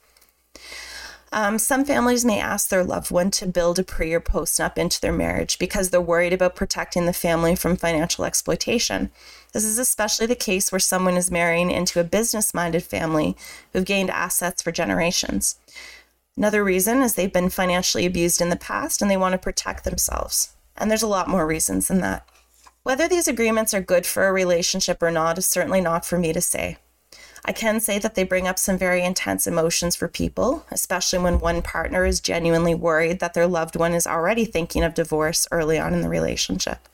Um, 1.36 1.60
some 1.60 1.84
families 1.84 2.24
may 2.24 2.40
ask 2.40 2.70
their 2.70 2.86
loved 2.86 3.12
one 3.12 3.30
to 3.32 3.46
build 3.46 3.78
a 3.78 3.84
pre 3.84 4.14
or 4.14 4.22
postnup 4.22 4.78
into 4.78 5.02
their 5.02 5.12
marriage 5.12 5.60
because 5.60 5.90
they're 5.90 6.00
worried 6.00 6.32
about 6.32 6.56
protecting 6.56 7.06
the 7.06 7.12
family 7.12 7.58
from 7.58 7.76
financial 7.76 8.24
exploitation. 8.24 9.12
This 9.52 9.66
is 9.66 9.78
especially 9.78 10.28
the 10.28 10.36
case 10.36 10.72
where 10.72 10.80
someone 10.80 11.18
is 11.18 11.30
marrying 11.30 11.72
into 11.72 12.00
a 12.00 12.06
business 12.06 12.54
minded 12.54 12.84
family 12.84 13.36
who've 13.74 13.84
gained 13.84 14.12
assets 14.12 14.62
for 14.62 14.72
generations. 14.72 15.58
Another 16.38 16.64
reason 16.64 17.02
is 17.02 17.16
they've 17.16 17.34
been 17.34 17.50
financially 17.50 18.06
abused 18.06 18.40
in 18.40 18.50
the 18.50 18.56
past 18.56 19.02
and 19.02 19.12
they 19.12 19.18
want 19.18 19.34
to 19.34 19.38
protect 19.38 19.84
themselves. 19.84 20.54
And 20.78 20.90
there's 20.90 21.04
a 21.04 21.08
lot 21.08 21.28
more 21.28 21.46
reasons 21.46 21.90
than 21.90 22.00
that. 22.00 22.26
Whether 22.84 23.10
these 23.10 23.28
agreements 23.28 23.74
are 23.74 23.82
good 23.82 24.06
for 24.06 24.26
a 24.26 24.32
relationship 24.32 25.04
or 25.04 25.12
not 25.12 25.38
is 25.38 25.46
certainly 25.46 25.82
not 25.82 26.06
for 26.06 26.18
me 26.18 26.32
to 26.32 26.40
say. 26.40 26.78
I 27.48 27.52
can 27.52 27.80
say 27.80 28.00
that 28.00 28.16
they 28.16 28.24
bring 28.24 28.48
up 28.48 28.58
some 28.58 28.76
very 28.76 29.04
intense 29.04 29.46
emotions 29.46 29.96
for 29.96 30.08
people, 30.08 30.66
especially 30.72 31.20
when 31.20 31.40
one 31.40 31.62
partner 31.62 32.04
is 32.04 32.20
genuinely 32.20 32.74
worried 32.74 33.20
that 33.20 33.36
their 33.36 33.46
loved 33.46 33.76
one 33.76 33.94
is 33.94 34.08
already 34.08 34.46
thinking 34.46 34.84
of 34.84 34.96
divorce 34.96 35.48
early 35.52 35.78
on 35.78 35.94
in 35.94 36.02
the 36.02 36.10
relationship. 36.10 36.90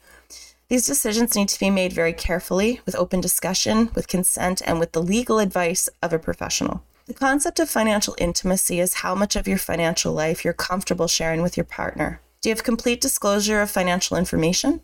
These 0.68 0.84
decisions 0.84 1.34
need 1.34 1.48
to 1.48 1.58
be 1.58 1.70
made 1.70 1.94
very 1.94 2.12
carefully, 2.12 2.82
with 2.84 2.94
open 2.96 3.22
discussion, 3.22 3.90
with 3.94 4.08
consent, 4.08 4.60
and 4.66 4.78
with 4.78 4.92
the 4.92 5.02
legal 5.02 5.38
advice 5.38 5.88
of 6.02 6.12
a 6.12 6.18
professional. 6.18 6.82
The 7.06 7.14
concept 7.14 7.58
of 7.58 7.70
financial 7.70 8.14
intimacy 8.18 8.78
is 8.78 8.94
how 8.94 9.14
much 9.14 9.36
of 9.36 9.48
your 9.48 9.58
financial 9.58 10.12
life 10.12 10.44
you're 10.44 10.52
comfortable 10.52 11.08
sharing 11.08 11.40
with 11.40 11.56
your 11.56 11.64
partner. 11.64 12.20
Do 12.42 12.50
you 12.50 12.54
have 12.54 12.62
complete 12.62 13.00
disclosure 13.00 13.62
of 13.62 13.70
financial 13.70 14.18
information? 14.18 14.82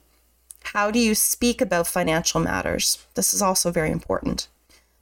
How 0.63 0.91
do 0.91 0.99
you 0.99 1.15
speak 1.15 1.61
about 1.61 1.87
financial 1.87 2.41
matters? 2.41 3.07
This 3.15 3.35
is 3.35 3.43
also 3.43 3.71
very 3.71 3.91
important. 3.91 4.49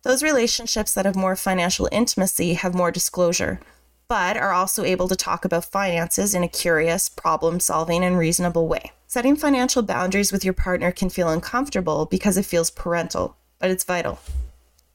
Those 0.06 0.22
relationships 0.22 0.94
that 0.94 1.04
have 1.04 1.16
more 1.16 1.34
financial 1.34 1.88
intimacy 1.90 2.54
have 2.54 2.76
more 2.76 2.92
disclosure, 2.92 3.58
but 4.06 4.36
are 4.36 4.52
also 4.52 4.84
able 4.84 5.08
to 5.08 5.16
talk 5.16 5.44
about 5.44 5.64
finances 5.64 6.32
in 6.32 6.44
a 6.44 6.48
curious, 6.48 7.08
problem 7.08 7.58
solving, 7.58 8.04
and 8.04 8.16
reasonable 8.16 8.68
way. 8.68 8.92
Setting 9.08 9.34
financial 9.34 9.82
boundaries 9.82 10.30
with 10.30 10.44
your 10.44 10.54
partner 10.54 10.92
can 10.92 11.10
feel 11.10 11.28
uncomfortable 11.28 12.06
because 12.06 12.36
it 12.36 12.44
feels 12.44 12.70
parental, 12.70 13.36
but 13.58 13.72
it's 13.72 13.82
vital. 13.82 14.20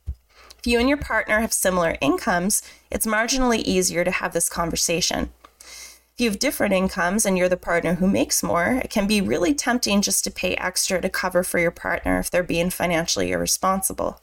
If 0.08 0.66
you 0.66 0.80
and 0.80 0.88
your 0.88 0.98
partner 0.98 1.42
have 1.42 1.52
similar 1.52 1.98
incomes, 2.00 2.62
it's 2.90 3.06
marginally 3.06 3.60
easier 3.64 4.06
to 4.06 4.12
have 4.12 4.32
this 4.32 4.48
conversation. 4.48 5.32
If 5.60 6.20
you 6.20 6.30
have 6.30 6.40
different 6.40 6.74
incomes 6.74 7.26
and 7.26 7.38
you're 7.38 7.50
the 7.50 7.58
partner 7.58 7.96
who 7.96 8.08
makes 8.08 8.42
more, 8.42 8.80
it 8.82 8.90
can 8.90 9.08
be 9.08 9.20
really 9.20 9.54
tempting 9.54 10.02
just 10.02 10.24
to 10.24 10.32
pay 10.32 10.56
extra 10.56 11.02
to 11.02 11.10
cover 11.10 11.44
for 11.44 11.60
your 11.60 11.70
partner 11.70 12.18
if 12.18 12.32
they're 12.32 12.44
being 12.44 12.70
financially 12.70 13.34
irresponsible. 13.34 14.22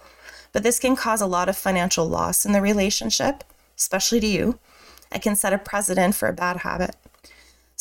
But 0.52 0.62
this 0.62 0.78
can 0.78 0.96
cause 0.96 1.20
a 1.20 1.26
lot 1.26 1.48
of 1.48 1.56
financial 1.56 2.08
loss 2.08 2.44
in 2.44 2.52
the 2.52 2.60
relationship, 2.60 3.44
especially 3.76 4.20
to 4.20 4.26
you. 4.26 4.58
It 5.14 5.22
can 5.22 5.36
set 5.36 5.52
a 5.52 5.58
precedent 5.58 6.14
for 6.14 6.28
a 6.28 6.32
bad 6.32 6.58
habit. 6.58 6.96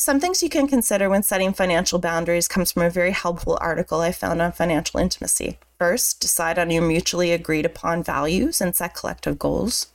Some 0.00 0.20
things 0.20 0.44
you 0.44 0.48
can 0.48 0.68
consider 0.68 1.10
when 1.10 1.24
setting 1.24 1.52
financial 1.52 1.98
boundaries 1.98 2.46
comes 2.46 2.70
from 2.70 2.82
a 2.82 2.90
very 2.90 3.10
helpful 3.10 3.58
article 3.60 4.00
I 4.00 4.12
found 4.12 4.40
on 4.40 4.52
financial 4.52 5.00
intimacy. 5.00 5.58
First, 5.76 6.20
decide 6.20 6.56
on 6.56 6.70
your 6.70 6.82
mutually 6.82 7.32
agreed 7.32 7.66
upon 7.66 8.04
values 8.04 8.60
and 8.60 8.76
set 8.76 8.94
collective 8.94 9.40
goals. 9.40 9.88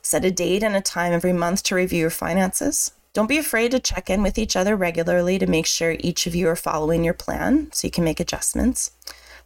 Set 0.00 0.24
a 0.24 0.30
date 0.30 0.62
and 0.62 0.74
a 0.74 0.80
time 0.80 1.12
every 1.12 1.34
month 1.34 1.62
to 1.64 1.74
review 1.74 2.00
your 2.00 2.10
finances. 2.10 2.92
Don't 3.12 3.28
be 3.28 3.36
afraid 3.36 3.72
to 3.72 3.78
check 3.78 4.08
in 4.08 4.22
with 4.22 4.38
each 4.38 4.56
other 4.56 4.74
regularly 4.74 5.38
to 5.38 5.46
make 5.46 5.66
sure 5.66 5.96
each 5.98 6.26
of 6.26 6.34
you 6.34 6.48
are 6.48 6.56
following 6.56 7.04
your 7.04 7.12
plan 7.12 7.70
so 7.72 7.86
you 7.86 7.90
can 7.90 8.04
make 8.04 8.20
adjustments. 8.20 8.92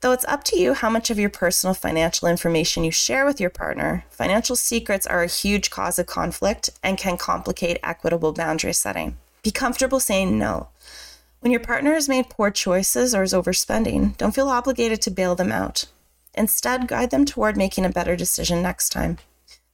Though 0.05 0.13
it's 0.13 0.27
up 0.27 0.45
to 0.45 0.59
you 0.59 0.75
how 0.75 0.91
much 0.91 1.09
of 1.09 1.19
your 1.19 1.31
personal 1.31 1.73
financial 1.73 2.29
information 2.29 2.85
you 2.85 2.91
share 2.91 3.25
with 3.25 3.41
your 3.41 3.49
partner, 3.49 4.05
financial 4.11 4.55
secrets 4.55 5.07
are 5.07 5.23
a 5.23 5.27
huge 5.27 5.71
cause 5.71 5.99
of 5.99 6.05
conflict 6.05 6.69
and 6.83 6.99
can 6.99 7.17
complicate 7.17 7.79
equitable 7.83 8.35
boundary 8.35 8.75
setting. 8.75 9.17
Be 9.43 9.51
comfortable 9.51 10.01
saying 10.01 10.39
no. 10.39 10.69
When 11.41 11.53
your 11.53 11.63
partner 11.63 11.95
has 11.95 12.07
made 12.07 12.29
poor 12.29 12.51
choices 12.51 13.15
or 13.15 13.23
is 13.23 13.33
overspending, 13.33 14.15
don't 14.19 14.35
feel 14.35 14.51
obligated 14.51 15.01
to 15.01 15.11
bail 15.11 15.35
them 15.35 15.51
out. 15.51 15.87
Instead, 16.35 16.87
guide 16.87 17.11
them 17.11 17.25
toward 17.25 17.57
making 17.57 17.87
a 17.87 17.89
better 17.89 18.15
decision 18.15 18.61
next 18.61 18.91
time. 18.91 19.17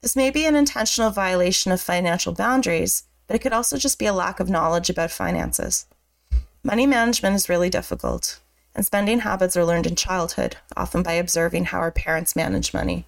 This 0.01 0.15
may 0.15 0.31
be 0.31 0.47
an 0.47 0.55
intentional 0.55 1.11
violation 1.11 1.73
of 1.73 1.81
financial 1.81 2.33
boundaries, 2.33 3.03
but 3.27 3.35
it 3.35 3.41
could 3.41 3.53
also 3.53 3.77
just 3.77 3.99
be 3.99 4.07
a 4.07 4.13
lack 4.13 4.39
of 4.39 4.49
knowledge 4.49 4.91
about 4.91 5.11
finances. 5.11 5.87
Money 6.63 6.87
management 6.87 7.35
is 7.35 7.49
really 7.49 7.69
difficult, 7.69 8.39
and 8.75 8.87
spending 8.87 9.21
habits 9.21 9.57
are 9.57 9.65
learned 9.65 9.87
in 9.87 9.97
childhood, 9.97 10.57
often 10.77 11.03
by 11.03 11.13
observing 11.13 11.67
how 11.67 11.79
our 11.79 11.91
parents 11.91 12.37
manage 12.37 12.73
money. 12.75 13.07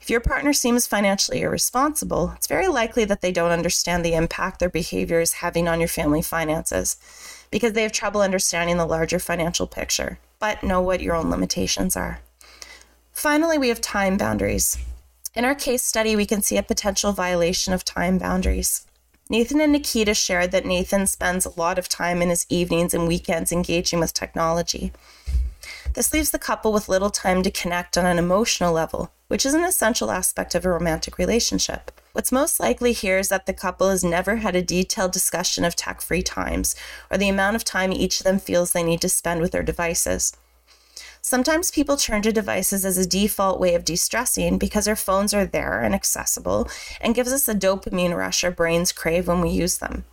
If 0.00 0.10
your 0.10 0.20
partner 0.20 0.52
seems 0.52 0.86
financially 0.86 1.42
irresponsible, 1.42 2.32
it's 2.36 2.46
very 2.46 2.66
likely 2.66 3.04
that 3.04 3.20
they 3.20 3.30
don't 3.30 3.52
understand 3.52 4.04
the 4.04 4.14
impact 4.14 4.58
their 4.58 4.68
behavior 4.68 5.20
is 5.20 5.34
having 5.34 5.68
on 5.68 5.78
your 5.78 5.88
family 5.88 6.22
finances 6.22 6.96
because 7.52 7.74
they 7.74 7.82
have 7.82 7.92
trouble 7.92 8.20
understanding 8.22 8.78
the 8.78 8.86
larger 8.86 9.18
financial 9.18 9.66
picture, 9.66 10.18
but 10.40 10.64
know 10.64 10.80
what 10.80 11.02
your 11.02 11.14
own 11.14 11.30
limitations 11.30 11.96
are. 11.96 12.20
Finally, 13.12 13.58
we 13.58 13.68
have 13.68 13.80
time 13.80 14.16
boundaries. 14.16 14.76
In 15.34 15.44
our 15.44 15.54
case 15.54 15.84
study, 15.84 16.16
we 16.16 16.26
can 16.26 16.42
see 16.42 16.56
a 16.56 16.62
potential 16.62 17.12
violation 17.12 17.72
of 17.72 17.84
time 17.84 18.18
boundaries. 18.18 18.86
Nathan 19.32 19.62
and 19.62 19.72
Nikita 19.72 20.12
shared 20.12 20.52
that 20.52 20.66
Nathan 20.66 21.06
spends 21.06 21.46
a 21.46 21.58
lot 21.58 21.78
of 21.78 21.88
time 21.88 22.20
in 22.20 22.28
his 22.28 22.44
evenings 22.50 22.92
and 22.92 23.08
weekends 23.08 23.50
engaging 23.50 23.98
with 23.98 24.12
technology. 24.12 24.92
This 25.94 26.12
leaves 26.12 26.32
the 26.32 26.38
couple 26.38 26.70
with 26.70 26.86
little 26.86 27.08
time 27.08 27.42
to 27.42 27.50
connect 27.50 27.96
on 27.96 28.04
an 28.04 28.18
emotional 28.18 28.74
level, 28.74 29.10
which 29.28 29.46
is 29.46 29.54
an 29.54 29.64
essential 29.64 30.10
aspect 30.10 30.54
of 30.54 30.66
a 30.66 30.68
romantic 30.68 31.16
relationship. 31.16 31.90
What's 32.12 32.30
most 32.30 32.60
likely 32.60 32.92
here 32.92 33.16
is 33.16 33.30
that 33.30 33.46
the 33.46 33.54
couple 33.54 33.88
has 33.88 34.04
never 34.04 34.36
had 34.36 34.54
a 34.54 34.60
detailed 34.60 35.12
discussion 35.12 35.64
of 35.64 35.76
tech 35.76 36.02
free 36.02 36.22
times 36.22 36.76
or 37.10 37.16
the 37.16 37.30
amount 37.30 37.56
of 37.56 37.64
time 37.64 37.90
each 37.90 38.20
of 38.20 38.24
them 38.24 38.38
feels 38.38 38.72
they 38.72 38.82
need 38.82 39.00
to 39.00 39.08
spend 39.08 39.40
with 39.40 39.52
their 39.52 39.62
devices. 39.62 40.36
Sometimes 41.24 41.70
people 41.70 41.96
turn 41.96 42.20
to 42.22 42.32
devices 42.32 42.84
as 42.84 42.98
a 42.98 43.06
default 43.06 43.60
way 43.60 43.76
of 43.76 43.84
de 43.84 43.94
stressing 43.94 44.58
because 44.58 44.88
our 44.88 44.96
phones 44.96 45.32
are 45.32 45.46
there 45.46 45.80
and 45.80 45.94
accessible 45.94 46.68
and 47.00 47.14
gives 47.14 47.32
us 47.32 47.46
a 47.46 47.54
dopamine 47.54 48.16
rush 48.16 48.42
our 48.42 48.50
brains 48.50 48.90
crave 48.90 49.28
when 49.28 49.40
we 49.40 49.48
use 49.48 49.78
them. 49.78 50.04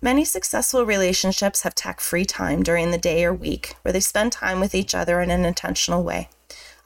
Many 0.00 0.24
successful 0.24 0.86
relationships 0.86 1.60
have 1.62 1.74
tech 1.74 2.00
free 2.00 2.24
time 2.24 2.62
during 2.62 2.90
the 2.90 2.98
day 2.98 3.22
or 3.22 3.34
week 3.34 3.76
where 3.82 3.92
they 3.92 4.00
spend 4.00 4.32
time 4.32 4.60
with 4.60 4.74
each 4.74 4.94
other 4.94 5.20
in 5.20 5.30
an 5.30 5.44
intentional 5.44 6.02
way. 6.02 6.30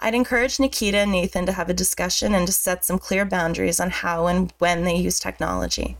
I'd 0.01 0.17
encourage 0.17 0.59
Nikita 0.59 0.99
and 0.99 1.13
Nathan 1.13 1.47
to 1.47 1.53
have 1.53 1.71
a 1.71 1.75
discussion 1.75 2.35
and 2.35 2.47
to 2.49 2.53
set 2.53 2.85
some 2.85 2.99
clear 2.99 3.25
boundaries 3.25 3.79
on 3.79 3.91
how 3.91 4.27
and 4.27 4.53
when 4.59 4.83
they 4.83 4.97
use 4.97 5.21
technology. 5.21 5.97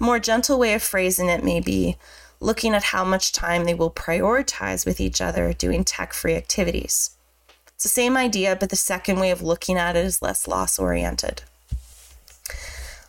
A 0.00 0.02
more 0.02 0.18
gentle 0.18 0.58
way 0.58 0.72
of 0.72 0.82
phrasing 0.82 1.28
it 1.28 1.44
may 1.44 1.60
be 1.60 1.98
looking 2.40 2.74
at 2.74 2.84
how 2.84 3.04
much 3.04 3.32
time 3.32 3.64
they 3.64 3.74
will 3.74 3.90
prioritize 3.90 4.86
with 4.86 5.00
each 5.00 5.20
other 5.20 5.52
doing 5.52 5.84
tech 5.84 6.12
free 6.12 6.34
activities. 6.34 7.10
It's 7.74 7.84
the 7.84 7.88
same 7.88 8.16
idea, 8.16 8.56
but 8.56 8.70
the 8.70 8.76
second 8.76 9.20
way 9.20 9.30
of 9.30 9.42
looking 9.42 9.76
at 9.76 9.96
it 9.96 10.04
is 10.04 10.22
less 10.22 10.48
loss 10.48 10.78
oriented. 10.78 11.42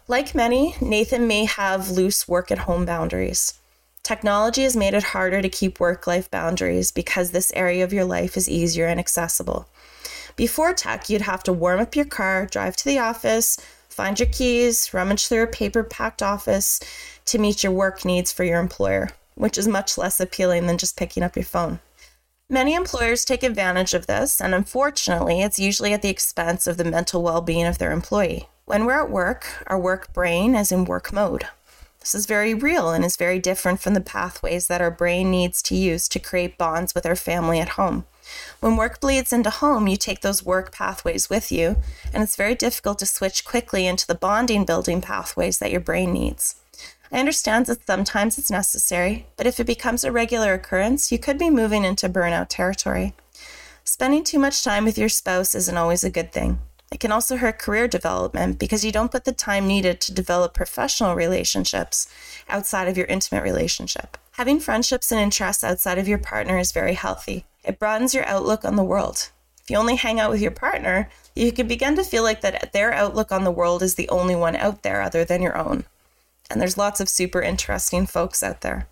Like 0.08 0.36
many, 0.36 0.76
Nathan 0.82 1.28
may 1.28 1.46
have 1.46 1.92
loose 1.92 2.28
work 2.28 2.52
at 2.52 2.60
home 2.60 2.86
boundaries. 2.86 3.54
Technology 4.04 4.64
has 4.64 4.76
made 4.76 4.94
it 4.94 5.04
harder 5.04 5.42
to 5.42 5.50
keep 5.50 5.80
work 5.80 6.08
life 6.08 6.30
boundaries 6.30 6.92
because 6.92 7.32
this 7.32 7.54
area 7.56 7.84
of 7.84 7.94
your 7.94 8.04
life 8.04 8.36
is 8.36 8.50
easier 8.50 8.88
and 8.88 9.00
accessible. 9.00 9.68
Before 10.36 10.74
tech, 10.74 11.10
you'd 11.10 11.22
have 11.22 11.44
to 11.44 11.54
warm 11.54 11.80
up 11.80 11.96
your 11.96 12.06
car, 12.06 12.46
drive 12.46 12.76
to 12.78 12.86
the 12.86 13.00
office, 13.00 13.58
find 13.90 14.20
your 14.20 14.30
keys, 14.30 14.94
rummage 14.94 15.28
through 15.28 15.44
a 15.44 15.48
paper 15.48 15.84
packed 15.84 16.24
office 16.24 16.80
to 17.26 17.38
meet 17.38 17.64
your 17.64 17.72
work 17.72 18.04
needs 18.04 18.32
for 18.32 18.44
your 18.44 18.60
employer, 18.60 19.10
which 19.42 19.58
is 19.58 19.68
much 19.68 19.98
less 19.98 20.20
appealing 20.20 20.68
than 20.68 20.78
just 20.78 20.96
picking 20.96 21.24
up 21.24 21.36
your 21.36 21.44
phone. 21.44 21.80
Many 22.48 22.76
employers 22.76 23.26
take 23.26 23.42
advantage 23.42 23.96
of 23.96 24.06
this, 24.06 24.40
and 24.40 24.54
unfortunately, 24.54 25.42
it's 25.42 25.58
usually 25.58 25.94
at 25.94 26.04
the 26.04 26.10
expense 26.10 26.68
of 26.68 26.78
the 26.78 26.84
mental 26.84 27.24
well 27.24 27.42
being 27.42 27.66
of 27.66 27.80
their 27.80 27.92
employee. 27.92 28.50
When 28.66 28.86
we're 28.86 29.02
at 29.02 29.10
work, 29.10 29.64
our 29.66 29.80
work 29.80 30.14
brain 30.14 30.54
is 30.54 30.72
in 30.72 30.86
work 30.86 31.12
mode. 31.12 31.48
This 32.00 32.14
is 32.14 32.28
very 32.28 32.54
real 32.54 32.92
and 32.92 33.04
is 33.04 33.18
very 33.18 33.40
different 33.40 33.82
from 33.82 33.96
the 33.96 34.00
pathways 34.02 34.68
that 34.68 34.82
our 34.82 34.92
brain 34.92 35.32
needs 35.32 35.64
to 35.64 35.76
use 35.76 36.08
to 36.10 36.20
create 36.20 36.60
bonds 36.60 36.94
with 36.94 37.08
our 37.08 37.16
family 37.16 37.60
at 37.60 37.70
home. 37.70 38.06
When 38.60 38.76
work 38.78 39.00
bleeds 39.00 39.34
into 39.34 39.50
home, 39.50 39.88
you 39.88 39.98
take 39.98 40.22
those 40.22 40.46
work 40.46 40.72
pathways 40.72 41.32
with 41.32 41.52
you, 41.52 41.78
and 42.14 42.22
it's 42.22 42.36
very 42.36 42.54
difficult 42.54 43.00
to 43.00 43.08
switch 43.08 43.44
quickly 43.44 43.88
into 43.88 44.06
the 44.06 44.14
bonding 44.14 44.66
building 44.66 45.02
pathways 45.02 45.58
that 45.58 45.72
your 45.72 45.82
brain 45.82 46.14
needs. 46.14 46.61
I 47.14 47.20
understand 47.20 47.66
that 47.66 47.86
sometimes 47.86 48.38
it's 48.38 48.50
necessary, 48.50 49.28
but 49.36 49.46
if 49.46 49.60
it 49.60 49.68
becomes 49.68 50.06
a 50.06 50.14
regular 50.14 50.54
occurrence, 50.54 51.12
you 51.12 51.20
could 51.20 51.38
be 51.38 51.50
moving 51.50 51.84
into 51.84 52.08
burnout 52.08 52.48
territory. 52.48 53.14
Spending 53.84 54.24
too 54.24 54.40
much 54.40 54.64
time 54.64 54.86
with 54.86 54.98
your 54.98 55.10
spouse 55.10 55.54
isn't 55.54 55.78
always 55.78 56.06
a 56.06 56.10
good 56.10 56.32
thing. 56.32 56.60
It 56.90 57.02
can 57.02 57.12
also 57.12 57.36
hurt 57.36 57.60
career 57.60 57.88
development 57.90 58.60
because 58.60 58.86
you 58.86 58.94
don't 58.94 59.12
put 59.12 59.26
the 59.26 59.34
time 59.34 59.68
needed 59.68 60.00
to 60.02 60.14
develop 60.14 60.54
professional 60.54 61.16
relationships 61.16 62.08
outside 62.48 62.88
of 62.88 62.96
your 62.96 63.08
intimate 63.08 63.44
relationship. 63.44 64.18
Having 64.34 64.62
friendships 64.62 65.12
and 65.12 65.20
interests 65.20 65.66
outside 65.66 65.98
of 65.98 66.08
your 66.08 66.18
partner 66.18 66.58
is 66.60 66.72
very 66.72 66.94
healthy. 66.94 67.46
It 67.66 67.80
broadens 67.80 68.14
your 68.14 68.26
outlook 68.26 68.64
on 68.64 68.78
the 68.78 68.84
world. 68.84 69.32
If 69.62 69.70
you 69.70 69.76
only 69.78 69.96
hang 69.98 70.20
out 70.20 70.32
with 70.32 70.42
your 70.42 70.52
partner, 70.52 71.10
you 71.36 71.52
can 71.52 71.68
begin 71.68 71.96
to 71.98 72.04
feel 72.04 72.24
like 72.24 72.40
that 72.42 72.72
their 72.72 72.94
outlook 72.94 73.34
on 73.34 73.44
the 73.44 73.52
world 73.52 73.84
is 73.84 73.96
the 73.96 74.10
only 74.10 74.36
one 74.36 74.56
out 74.56 74.84
there 74.84 75.02
other 75.02 75.26
than 75.26 75.42
your 75.42 75.58
own. 75.58 75.84
And 76.52 76.62
there's 76.62 76.78
lots 76.78 77.00
of 77.00 77.10
super 77.10 77.42
interesting 77.42 78.06
folks 78.06 78.44
out 78.44 78.62
there. 78.62 78.88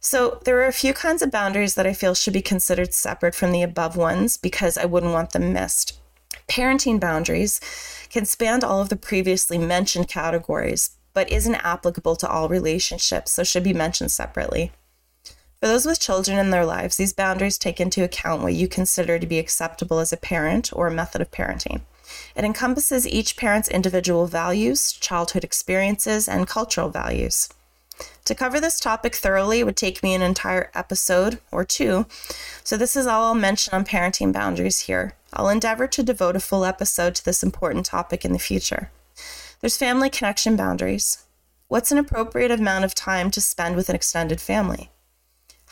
So, 0.00 0.40
there 0.44 0.58
are 0.60 0.66
a 0.66 0.72
few 0.72 0.92
kinds 0.92 1.22
of 1.22 1.30
boundaries 1.30 1.76
that 1.76 1.86
I 1.86 1.94
feel 1.94 2.14
should 2.14 2.34
be 2.34 2.42
considered 2.42 2.92
separate 2.92 3.34
from 3.34 3.52
the 3.52 3.62
above 3.62 3.96
ones 3.96 4.36
because 4.36 4.76
I 4.76 4.84
wouldn't 4.84 5.14
want 5.14 5.32
them 5.32 5.52
missed. 5.52 5.98
Parenting 6.46 7.00
boundaries 7.00 7.58
can 8.10 8.26
span 8.26 8.62
all 8.62 8.82
of 8.82 8.90
the 8.90 8.96
previously 8.96 9.56
mentioned 9.56 10.08
categories, 10.08 10.90
but 11.14 11.32
isn't 11.32 11.54
applicable 11.54 12.16
to 12.16 12.28
all 12.28 12.48
relationships, 12.48 13.32
so 13.32 13.44
should 13.44 13.64
be 13.64 13.72
mentioned 13.72 14.10
separately. 14.10 14.72
For 15.60 15.68
those 15.68 15.86
with 15.86 16.00
children 16.00 16.38
in 16.38 16.50
their 16.50 16.66
lives, 16.66 16.96
these 16.96 17.14
boundaries 17.14 17.56
take 17.56 17.80
into 17.80 18.04
account 18.04 18.42
what 18.42 18.52
you 18.52 18.68
consider 18.68 19.18
to 19.18 19.26
be 19.26 19.38
acceptable 19.38 19.98
as 19.98 20.12
a 20.12 20.18
parent 20.18 20.70
or 20.74 20.86
a 20.86 20.94
method 20.94 21.22
of 21.22 21.30
parenting. 21.30 21.80
It 22.34 22.44
encompasses 22.44 23.06
each 23.06 23.36
parent's 23.36 23.68
individual 23.68 24.26
values, 24.26 24.92
childhood 24.92 25.44
experiences, 25.44 26.28
and 26.28 26.48
cultural 26.48 26.88
values. 26.88 27.48
To 28.24 28.34
cover 28.34 28.58
this 28.58 28.80
topic 28.80 29.14
thoroughly 29.14 29.62
would 29.62 29.76
take 29.76 30.02
me 30.02 30.14
an 30.14 30.22
entire 30.22 30.70
episode 30.74 31.38
or 31.52 31.64
two, 31.64 32.06
so 32.64 32.76
this 32.76 32.96
is 32.96 33.06
all 33.06 33.24
I'll 33.24 33.34
mention 33.34 33.74
on 33.74 33.84
parenting 33.84 34.32
boundaries 34.32 34.80
here. 34.80 35.14
I'll 35.32 35.48
endeavor 35.48 35.86
to 35.86 36.02
devote 36.02 36.34
a 36.36 36.40
full 36.40 36.64
episode 36.64 37.14
to 37.16 37.24
this 37.24 37.42
important 37.42 37.86
topic 37.86 38.24
in 38.24 38.32
the 38.32 38.38
future. 38.38 38.90
There's 39.60 39.76
family 39.76 40.10
connection 40.10 40.56
boundaries. 40.56 41.24
What's 41.68 41.92
an 41.92 41.98
appropriate 41.98 42.50
amount 42.50 42.84
of 42.84 42.94
time 42.94 43.30
to 43.32 43.40
spend 43.40 43.76
with 43.76 43.88
an 43.88 43.94
extended 43.94 44.40
family? 44.40 44.90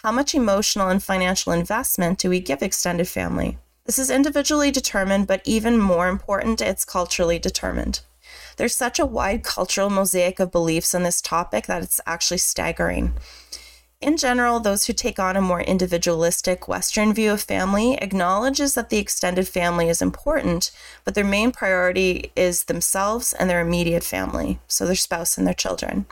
How 0.02 0.12
much 0.12 0.34
emotional 0.34 0.88
and 0.88 1.02
financial 1.02 1.52
investment 1.52 2.18
do 2.18 2.28
we 2.28 2.40
give 2.40 2.62
extended 2.62 3.08
family? 3.08 3.58
This 3.84 3.98
is 3.98 4.10
individually 4.10 4.70
determined, 4.70 5.26
but 5.26 5.42
even 5.44 5.76
more 5.76 6.06
important, 6.06 6.60
it's 6.60 6.84
culturally 6.84 7.40
determined. 7.40 8.00
There's 8.56 8.76
such 8.76 9.00
a 9.00 9.06
wide 9.06 9.42
cultural 9.42 9.90
mosaic 9.90 10.38
of 10.38 10.52
beliefs 10.52 10.94
on 10.94 11.02
this 11.02 11.20
topic 11.20 11.66
that 11.66 11.82
it's 11.82 12.00
actually 12.06 12.38
staggering. 12.38 13.14
In 14.00 14.16
general, 14.16 14.60
those 14.60 14.86
who 14.86 14.92
take 14.92 15.18
on 15.18 15.36
a 15.36 15.40
more 15.40 15.60
individualistic 15.60 16.68
Western 16.68 17.12
view 17.12 17.32
of 17.32 17.40
family 17.40 17.94
acknowledges 17.94 18.74
that 18.74 18.88
the 18.88 18.98
extended 18.98 19.48
family 19.48 19.88
is 19.88 20.00
important, 20.00 20.70
but 21.04 21.14
their 21.14 21.24
main 21.24 21.50
priority 21.50 22.30
is 22.36 22.64
themselves 22.64 23.32
and 23.32 23.50
their 23.50 23.60
immediate 23.60 24.04
family, 24.04 24.60
so 24.68 24.86
their 24.86 24.94
spouse 24.94 25.36
and 25.36 25.46
their 25.46 25.54
children. 25.54 26.06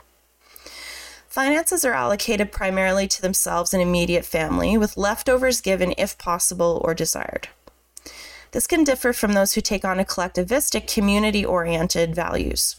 Finances 1.29 1.85
are 1.85 1.93
allocated 1.93 2.51
primarily 2.51 3.07
to 3.07 3.21
themselves 3.21 3.73
and 3.73 3.81
immediate 3.81 4.25
family, 4.25 4.77
with 4.77 4.97
leftovers 4.97 5.61
given 5.61 5.93
if 5.97 6.17
possible 6.17 6.81
or 6.83 6.93
desired. 6.93 7.47
This 8.51 8.67
can 8.67 8.83
differ 8.83 9.13
from 9.13 9.33
those 9.33 9.53
who 9.53 9.61
take 9.61 9.85
on 9.85 9.99
a 9.99 10.03
collectivistic, 10.05 10.93
community 10.93 11.45
oriented 11.45 12.13
values. 12.13 12.75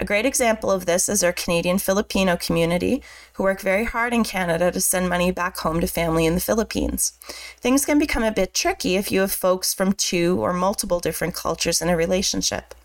A 0.00 0.04
great 0.04 0.24
example 0.24 0.70
of 0.70 0.86
this 0.86 1.08
is 1.08 1.24
our 1.24 1.32
Canadian 1.32 1.78
Filipino 1.78 2.36
community, 2.36 3.02
who 3.32 3.42
work 3.42 3.60
very 3.60 3.84
hard 3.84 4.14
in 4.14 4.22
Canada 4.22 4.70
to 4.70 4.80
send 4.80 5.08
money 5.08 5.32
back 5.32 5.56
home 5.56 5.80
to 5.80 5.88
family 5.88 6.24
in 6.24 6.36
the 6.36 6.40
Philippines. 6.40 7.14
Things 7.58 7.84
can 7.84 7.98
become 7.98 8.22
a 8.22 8.30
bit 8.30 8.54
tricky 8.54 8.94
if 8.94 9.10
you 9.10 9.20
have 9.22 9.32
folks 9.32 9.74
from 9.74 9.92
two 9.92 10.40
or 10.40 10.52
multiple 10.52 11.00
different 11.00 11.34
cultures 11.34 11.82
in 11.82 11.88
a 11.88 11.96
relationship. 11.96 12.76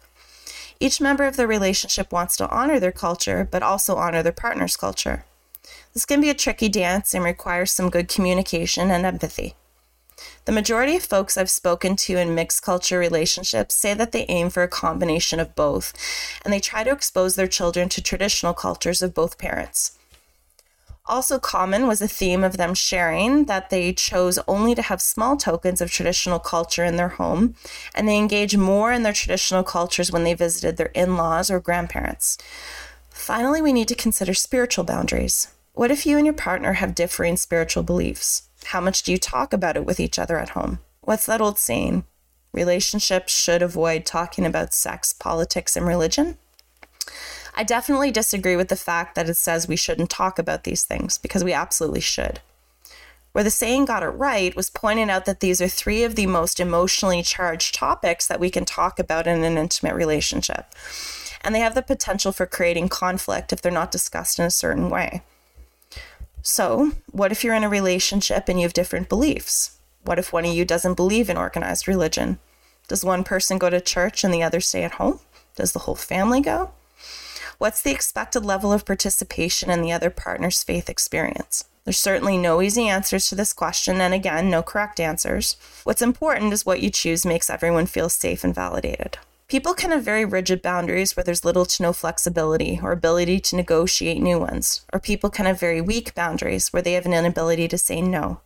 Each 0.79 0.99
member 0.99 1.25
of 1.25 1.37
the 1.37 1.45
relationship 1.45 2.11
wants 2.11 2.35
to 2.37 2.49
honor 2.49 2.79
their 2.79 2.91
culture, 2.91 3.47
but 3.49 3.61
also 3.61 3.95
honor 3.95 4.23
their 4.23 4.31
partner's 4.31 4.75
culture. 4.75 5.23
This 5.93 6.05
can 6.05 6.19
be 6.19 6.31
a 6.31 6.33
tricky 6.33 6.67
dance 6.67 7.13
and 7.13 7.23
requires 7.23 7.71
some 7.71 7.91
good 7.91 8.07
communication 8.07 8.89
and 8.89 9.05
empathy. 9.05 9.53
The 10.45 10.51
majority 10.51 10.95
of 10.95 11.03
folks 11.03 11.37
I've 11.37 11.49
spoken 11.49 11.95
to 11.97 12.17
in 12.17 12.35
mixed 12.35 12.63
culture 12.63 12.99
relationships 12.99 13.75
say 13.75 13.93
that 13.93 14.11
they 14.11 14.25
aim 14.27 14.49
for 14.49 14.63
a 14.63 14.67
combination 14.67 15.39
of 15.39 15.55
both, 15.55 15.93
and 16.43 16.53
they 16.53 16.59
try 16.59 16.83
to 16.83 16.91
expose 16.91 17.35
their 17.35 17.47
children 17.47 17.89
to 17.89 18.01
traditional 18.01 18.53
cultures 18.53 19.01
of 19.01 19.13
both 19.13 19.37
parents. 19.37 19.97
Also, 21.05 21.37
common 21.37 21.85
was 21.85 22.01
a 22.01 22.07
theme 22.07 22.45
of 22.45 22.55
them 22.55 22.73
sharing 22.73 23.45
that 23.45 23.69
they 23.69 23.91
chose 23.91 24.39
only 24.47 24.73
to 24.73 24.81
have 24.81 25.01
small 25.01 25.35
tokens 25.35 25.81
of 25.81 25.91
traditional 25.91 26.39
culture 26.39 26.85
in 26.85 26.95
their 26.95 27.09
home, 27.09 27.55
and 27.93 28.07
they 28.07 28.17
engage 28.17 28.55
more 28.55 28.93
in 28.93 29.03
their 29.03 29.11
traditional 29.11 29.63
cultures 29.63 30.11
when 30.13 30.23
they 30.23 30.33
visited 30.33 30.77
their 30.77 30.91
in 30.93 31.17
laws 31.17 31.51
or 31.51 31.59
grandparents. 31.59 32.37
Finally, 33.09 33.61
we 33.61 33.73
need 33.73 33.89
to 33.89 33.95
consider 33.95 34.33
spiritual 34.33 34.85
boundaries. 34.85 35.49
What 35.73 35.91
if 35.91 36.05
you 36.05 36.17
and 36.17 36.25
your 36.25 36.33
partner 36.33 36.73
have 36.73 36.95
differing 36.95 37.35
spiritual 37.35 37.83
beliefs? 37.83 38.43
How 38.65 38.81
much 38.81 39.03
do 39.03 39.11
you 39.11 39.17
talk 39.17 39.53
about 39.53 39.77
it 39.77 39.85
with 39.85 39.99
each 39.99 40.17
other 40.17 40.39
at 40.39 40.49
home? 40.49 40.79
What's 41.01 41.25
that 41.25 41.41
old 41.41 41.59
saying? 41.59 42.05
Relationships 42.53 43.33
should 43.33 43.61
avoid 43.61 44.05
talking 44.05 44.45
about 44.45 44.73
sex, 44.73 45.13
politics, 45.13 45.75
and 45.75 45.85
religion? 45.85 46.37
I 47.55 47.63
definitely 47.63 48.11
disagree 48.11 48.55
with 48.55 48.69
the 48.69 48.75
fact 48.75 49.15
that 49.15 49.29
it 49.29 49.35
says 49.35 49.67
we 49.67 49.75
shouldn't 49.75 50.09
talk 50.09 50.39
about 50.39 50.63
these 50.63 50.83
things 50.83 51.17
because 51.17 51.43
we 51.43 51.53
absolutely 51.53 51.99
should. 51.99 52.39
Where 53.31 53.43
the 53.43 53.51
saying 53.51 53.85
got 53.85 54.03
it 54.03 54.09
right 54.09 54.55
was 54.55 54.69
pointing 54.69 55.09
out 55.09 55.25
that 55.25 55.39
these 55.39 55.61
are 55.61 55.67
three 55.67 56.03
of 56.03 56.15
the 56.15 56.27
most 56.27 56.59
emotionally 56.59 57.23
charged 57.23 57.73
topics 57.73 58.27
that 58.27 58.39
we 58.39 58.51
can 58.51 58.65
talk 58.65 58.99
about 58.99 59.27
in 59.27 59.43
an 59.43 59.57
intimate 59.57 59.95
relationship. 59.95 60.67
And 61.41 61.53
they 61.53 61.59
have 61.59 61.75
the 61.75 61.81
potential 61.81 62.31
for 62.31 62.45
creating 62.45 62.89
conflict 62.89 63.51
if 63.51 63.61
they're 63.61 63.71
not 63.71 63.91
discussed 63.91 64.39
in 64.39 64.45
a 64.45 64.51
certain 64.51 64.89
way. 64.89 65.23
So, 66.45 66.91
what 67.09 67.31
if 67.31 67.41
you're 67.41 67.55
in 67.55 67.63
a 67.63 67.69
relationship 67.69 68.49
and 68.49 68.59
you 68.59 68.65
have 68.65 68.73
different 68.73 69.07
beliefs? 69.07 69.77
What 70.03 70.19
if 70.19 70.33
one 70.33 70.43
of 70.43 70.53
you 70.53 70.65
doesn't 70.65 70.95
believe 70.95 71.29
in 71.29 71.37
organized 71.37 71.87
religion? 71.87 72.37
Does 72.89 73.05
one 73.05 73.23
person 73.23 73.57
go 73.57 73.69
to 73.69 73.79
church 73.79 74.25
and 74.25 74.33
the 74.33 74.43
other 74.43 74.59
stay 74.59 74.83
at 74.83 74.95
home? 74.95 75.21
Does 75.55 75.71
the 75.71 75.79
whole 75.79 75.95
family 75.95 76.41
go? 76.41 76.71
What's 77.59 77.81
the 77.81 77.91
expected 77.91 78.43
level 78.43 78.73
of 78.73 78.85
participation 78.85 79.69
in 79.69 79.81
the 79.81 79.93
other 79.93 80.09
partner's 80.09 80.63
faith 80.63 80.89
experience? 80.89 81.63
There's 81.85 81.97
certainly 81.97 82.37
no 82.37 82.61
easy 82.61 82.89
answers 82.89 83.29
to 83.29 83.35
this 83.35 83.53
question, 83.53 84.01
and 84.01 84.13
again, 84.13 84.49
no 84.49 84.61
correct 84.61 84.99
answers. 84.99 85.55
What's 85.85 86.01
important 86.01 86.51
is 86.51 86.65
what 86.65 86.81
you 86.81 86.89
choose 86.89 87.25
makes 87.25 87.49
everyone 87.49 87.85
feel 87.85 88.09
safe 88.09 88.43
and 88.43 88.53
validated. 88.53 89.17
People 89.53 89.75
can 89.75 89.91
have 89.91 90.01
very 90.01 90.25
rigid 90.25 90.63
boundaries 90.63 91.15
where 91.15 91.23
there's 91.23 91.45
little 91.45 91.63
to 91.63 91.83
no 91.83 91.93
flexibility 91.93 92.79
or 92.81 92.91
ability 92.91 93.39
to 93.39 93.55
negotiate 93.55 94.19
new 94.19 94.39
ones, 94.39 94.83
or 94.91 94.99
people 94.99 95.29
can 95.29 95.45
have 95.45 95.59
very 95.59 95.79
weak 95.79 96.15
boundaries 96.15 96.73
where 96.73 96.81
they 96.81 96.93
have 96.93 97.05
an 97.05 97.13
inability 97.13 97.67
to 97.67 97.77
say 97.77 98.01
no. 98.01 98.41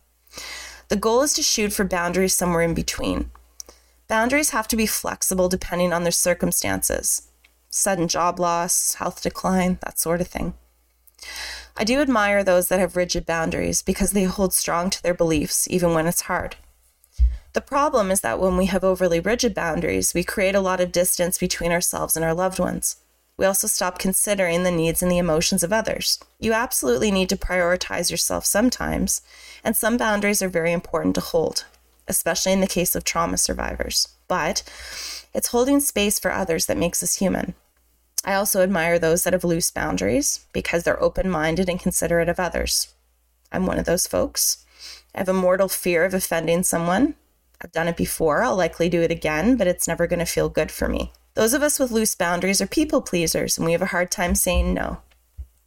The 0.88 0.96
goal 0.96 1.22
is 1.22 1.32
to 1.32 1.42
shoot 1.42 1.72
for 1.72 1.86
boundaries 1.86 2.34
somewhere 2.34 2.60
in 2.60 2.74
between. 2.74 3.30
Boundaries 4.06 4.50
have 4.50 4.68
to 4.68 4.76
be 4.76 4.84
flexible 4.84 5.48
depending 5.48 5.94
on 5.94 6.02
their 6.02 6.12
circumstances 6.12 7.30
sudden 7.70 8.06
job 8.06 8.38
loss, 8.38 8.92
health 8.96 9.22
decline, 9.22 9.78
that 9.80 9.98
sort 9.98 10.20
of 10.20 10.28
thing. 10.28 10.52
I 11.74 11.84
do 11.84 12.02
admire 12.02 12.44
those 12.44 12.68
that 12.68 12.80
have 12.80 12.96
rigid 12.96 13.24
boundaries 13.24 13.80
because 13.80 14.10
they 14.10 14.24
hold 14.24 14.52
strong 14.52 14.90
to 14.90 15.02
their 15.02 15.14
beliefs 15.14 15.66
even 15.70 15.94
when 15.94 16.06
it's 16.06 16.28
hard. 16.28 16.56
The 17.54 17.60
problem 17.60 18.10
is 18.10 18.20
that 18.20 18.38
when 18.38 18.56
we 18.56 18.66
have 18.66 18.84
overly 18.84 19.20
rigid 19.20 19.54
boundaries, 19.54 20.14
we 20.14 20.22
create 20.22 20.54
a 20.54 20.60
lot 20.60 20.80
of 20.80 20.92
distance 20.92 21.38
between 21.38 21.72
ourselves 21.72 22.14
and 22.14 22.24
our 22.24 22.34
loved 22.34 22.58
ones. 22.58 22.96
We 23.36 23.46
also 23.46 23.66
stop 23.66 23.98
considering 23.98 24.64
the 24.64 24.70
needs 24.70 25.00
and 25.00 25.10
the 25.10 25.18
emotions 25.18 25.62
of 25.62 25.72
others. 25.72 26.18
You 26.40 26.52
absolutely 26.52 27.10
need 27.10 27.28
to 27.30 27.36
prioritize 27.36 28.10
yourself 28.10 28.44
sometimes, 28.44 29.22
and 29.64 29.76
some 29.76 29.96
boundaries 29.96 30.42
are 30.42 30.48
very 30.48 30.72
important 30.72 31.14
to 31.14 31.20
hold, 31.20 31.64
especially 32.08 32.52
in 32.52 32.60
the 32.60 32.66
case 32.66 32.96
of 32.96 33.04
trauma 33.04 33.38
survivors. 33.38 34.08
But 34.26 34.62
it's 35.32 35.48
holding 35.48 35.80
space 35.80 36.18
for 36.18 36.32
others 36.32 36.66
that 36.66 36.76
makes 36.76 37.02
us 37.02 37.16
human. 37.16 37.54
I 38.24 38.34
also 38.34 38.60
admire 38.62 38.98
those 38.98 39.22
that 39.24 39.32
have 39.32 39.44
loose 39.44 39.70
boundaries 39.70 40.44
because 40.52 40.82
they're 40.82 41.02
open 41.02 41.30
minded 41.30 41.68
and 41.68 41.80
considerate 41.80 42.28
of 42.28 42.40
others. 42.40 42.92
I'm 43.52 43.66
one 43.66 43.78
of 43.78 43.86
those 43.86 44.06
folks. 44.06 44.64
I 45.14 45.18
have 45.18 45.28
a 45.28 45.32
mortal 45.32 45.68
fear 45.68 46.04
of 46.04 46.12
offending 46.12 46.64
someone, 46.64 47.14
I've 47.60 47.72
done 47.72 47.88
it 47.88 47.96
before, 47.96 48.42
I'll 48.42 48.56
likely 48.56 48.88
do 48.88 49.02
it 49.02 49.10
again, 49.10 49.56
but 49.56 49.66
it's 49.66 49.88
never 49.88 50.06
going 50.06 50.20
to 50.20 50.24
feel 50.24 50.48
good 50.48 50.70
for 50.70 50.88
me. 50.88 51.12
Those 51.34 51.54
of 51.54 51.62
us 51.62 51.78
with 51.78 51.90
loose 51.90 52.14
boundaries 52.14 52.60
are 52.60 52.66
people 52.66 53.00
pleasers, 53.00 53.58
and 53.58 53.64
we 53.64 53.72
have 53.72 53.82
a 53.82 53.86
hard 53.86 54.10
time 54.10 54.34
saying 54.34 54.74
no. 54.74 54.98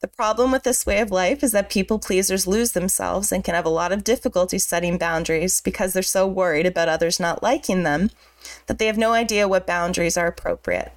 The 0.02 0.08
problem 0.08 0.52
with 0.52 0.64
this 0.64 0.86
way 0.86 1.00
of 1.00 1.12
life 1.12 1.44
is 1.44 1.52
that 1.52 1.70
people 1.70 2.00
pleasers 2.00 2.48
lose 2.48 2.72
themselves 2.72 3.32
and 3.32 3.44
can 3.44 3.54
have 3.54 3.66
a 3.66 3.70
lot 3.70 3.92
of 3.92 4.04
difficulty 4.04 4.58
setting 4.58 4.98
boundaries 4.98 5.62
because 5.62 5.94
they're 5.94 6.02
so 6.02 6.26
worried 6.26 6.66
about 6.66 6.90
others 6.90 7.20
not 7.20 7.44
liking 7.44 7.84
them 7.84 8.10
that 8.66 8.80
they 8.80 8.88
have 8.88 8.98
no 8.98 9.14
idea 9.14 9.48
what 9.48 9.68
boundaries 9.68 10.18
are 10.18 10.26
appropriate. 10.26 10.92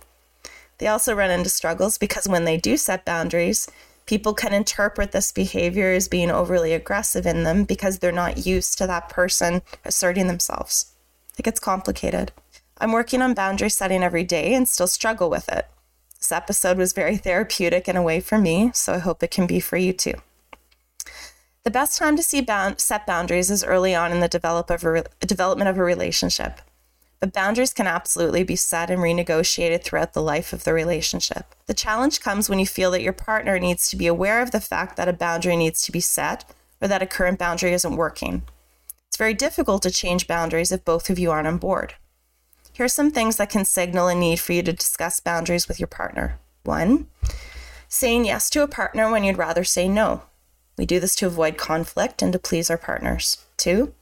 They 0.78 0.86
also 0.86 1.14
run 1.14 1.30
into 1.30 1.50
struggles 1.50 1.98
because 1.98 2.26
when 2.26 2.46
they 2.46 2.56
do 2.56 2.78
set 2.78 3.04
boundaries, 3.04 3.68
people 4.06 4.34
can 4.34 4.52
interpret 4.52 5.12
this 5.12 5.32
behavior 5.32 5.92
as 5.92 6.08
being 6.08 6.30
overly 6.30 6.72
aggressive 6.72 7.26
in 7.26 7.42
them 7.42 7.64
because 7.64 7.98
they're 7.98 8.12
not 8.12 8.46
used 8.46 8.78
to 8.78 8.86
that 8.86 9.08
person 9.08 9.62
asserting 9.84 10.26
themselves. 10.26 10.92
It 11.38 11.42
gets 11.42 11.60
complicated. 11.60 12.32
I'm 12.78 12.92
working 12.92 13.22
on 13.22 13.34
boundary 13.34 13.70
setting 13.70 14.02
every 14.02 14.24
day 14.24 14.54
and 14.54 14.68
still 14.68 14.86
struggle 14.86 15.30
with 15.30 15.48
it. 15.48 15.66
This 16.18 16.32
episode 16.32 16.78
was 16.78 16.92
very 16.92 17.16
therapeutic 17.16 17.88
in 17.88 17.96
a 17.96 18.02
way 18.02 18.20
for 18.20 18.38
me, 18.38 18.70
so 18.74 18.94
I 18.94 18.98
hope 18.98 19.22
it 19.22 19.30
can 19.30 19.46
be 19.46 19.60
for 19.60 19.76
you 19.76 19.92
too. 19.92 20.14
The 21.64 21.70
best 21.70 21.98
time 21.98 22.16
to 22.16 22.22
see 22.22 22.40
bound, 22.40 22.80
set 22.80 23.06
boundaries 23.06 23.50
is 23.50 23.64
early 23.64 23.94
on 23.94 24.12
in 24.12 24.20
the 24.20 24.28
develop 24.28 24.70
of 24.70 24.84
re- 24.84 25.02
development 25.20 25.68
of 25.68 25.78
a 25.78 25.84
relationship. 25.84 26.60
Boundaries 27.32 27.72
can 27.72 27.86
absolutely 27.86 28.44
be 28.44 28.56
set 28.56 28.90
and 28.90 29.00
renegotiated 29.00 29.82
throughout 29.82 30.12
the 30.12 30.22
life 30.22 30.52
of 30.52 30.64
the 30.64 30.72
relationship. 30.72 31.54
The 31.66 31.74
challenge 31.74 32.20
comes 32.20 32.48
when 32.48 32.58
you 32.58 32.66
feel 32.66 32.90
that 32.90 33.02
your 33.02 33.12
partner 33.12 33.58
needs 33.58 33.88
to 33.88 33.96
be 33.96 34.06
aware 34.06 34.42
of 34.42 34.50
the 34.50 34.60
fact 34.60 34.96
that 34.96 35.08
a 35.08 35.12
boundary 35.12 35.56
needs 35.56 35.82
to 35.82 35.92
be 35.92 36.00
set 36.00 36.44
or 36.80 36.88
that 36.88 37.02
a 37.02 37.06
current 37.06 37.38
boundary 37.38 37.72
isn't 37.72 37.96
working. 37.96 38.42
It's 39.08 39.16
very 39.16 39.34
difficult 39.34 39.82
to 39.82 39.90
change 39.90 40.26
boundaries 40.26 40.72
if 40.72 40.84
both 40.84 41.08
of 41.08 41.18
you 41.18 41.30
aren't 41.30 41.46
on 41.46 41.58
board. 41.58 41.94
Here 42.72 42.84
are 42.84 42.88
some 42.88 43.12
things 43.12 43.36
that 43.36 43.50
can 43.50 43.64
signal 43.64 44.08
a 44.08 44.14
need 44.14 44.40
for 44.40 44.52
you 44.52 44.62
to 44.64 44.72
discuss 44.72 45.20
boundaries 45.20 45.68
with 45.68 45.78
your 45.78 45.86
partner. 45.86 46.40
One, 46.64 47.06
saying 47.88 48.24
yes 48.24 48.50
to 48.50 48.62
a 48.62 48.68
partner 48.68 49.10
when 49.10 49.22
you'd 49.22 49.38
rather 49.38 49.62
say 49.62 49.88
no. 49.88 50.22
We 50.76 50.84
do 50.84 50.98
this 50.98 51.14
to 51.16 51.26
avoid 51.26 51.56
conflict 51.56 52.20
and 52.22 52.32
to 52.32 52.38
please 52.38 52.70
our 52.70 52.76
partners. 52.76 53.44
Two, 53.56 53.94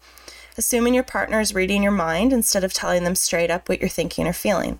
assuming 0.56 0.94
your 0.94 1.02
partner 1.02 1.40
is 1.40 1.54
reading 1.54 1.82
your 1.82 1.92
mind 1.92 2.32
instead 2.32 2.64
of 2.64 2.72
telling 2.72 3.04
them 3.04 3.14
straight 3.14 3.50
up 3.50 3.68
what 3.68 3.80
you're 3.80 3.88
thinking 3.88 4.26
or 4.26 4.32
feeling. 4.32 4.78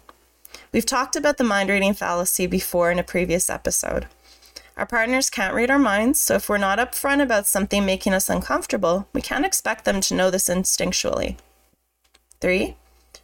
We've 0.73 0.87
talked 0.87 1.17
about 1.17 1.39
the 1.39 1.45
mind 1.45 1.71
reading 1.71 1.95
fallacy 1.95 2.47
before 2.47 2.91
in 2.91 2.99
a 2.99 3.05
previous 3.05 3.51
episode. 3.51 4.07
Our 4.77 4.87
partners 4.87 5.29
can't 5.29 5.55
read 5.55 5.71
our 5.71 5.79
minds, 5.79 6.21
so 6.21 6.37
if 6.37 6.49
we're 6.49 6.59
not 6.59 6.79
upfront 6.79 7.23
about 7.23 7.47
something 7.47 7.85
making 7.85 8.15
us 8.15 8.31
uncomfortable, 8.31 9.07
we 9.13 9.21
can't 9.21 9.45
expect 9.45 9.85
them 9.85 10.01
to 10.01 10.15
know 10.15 10.31
this 10.31 10.49
instinctually. 10.49 11.37
Three, 12.41 12.77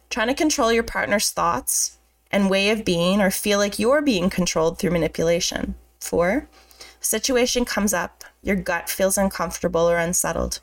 trying 0.09 0.27
to 0.27 0.33
control 0.35 0.71
your 0.71 0.83
partner's 0.83 1.31
thoughts 1.31 1.97
and 2.31 2.49
way 2.49 2.69
of 2.69 2.85
being 2.85 3.19
or 3.19 3.31
feel 3.31 3.57
like 3.57 3.79
you're 3.79 4.01
being 4.01 4.29
controlled 4.29 4.77
through 4.77 4.91
manipulation. 4.91 5.75
Four, 5.99 6.47
situation 7.01 7.65
comes 7.65 7.93
up, 7.93 8.23
your 8.43 8.55
gut 8.55 8.87
feels 8.87 9.17
uncomfortable 9.17 9.89
or 9.89 9.97
unsettled. 9.97 10.59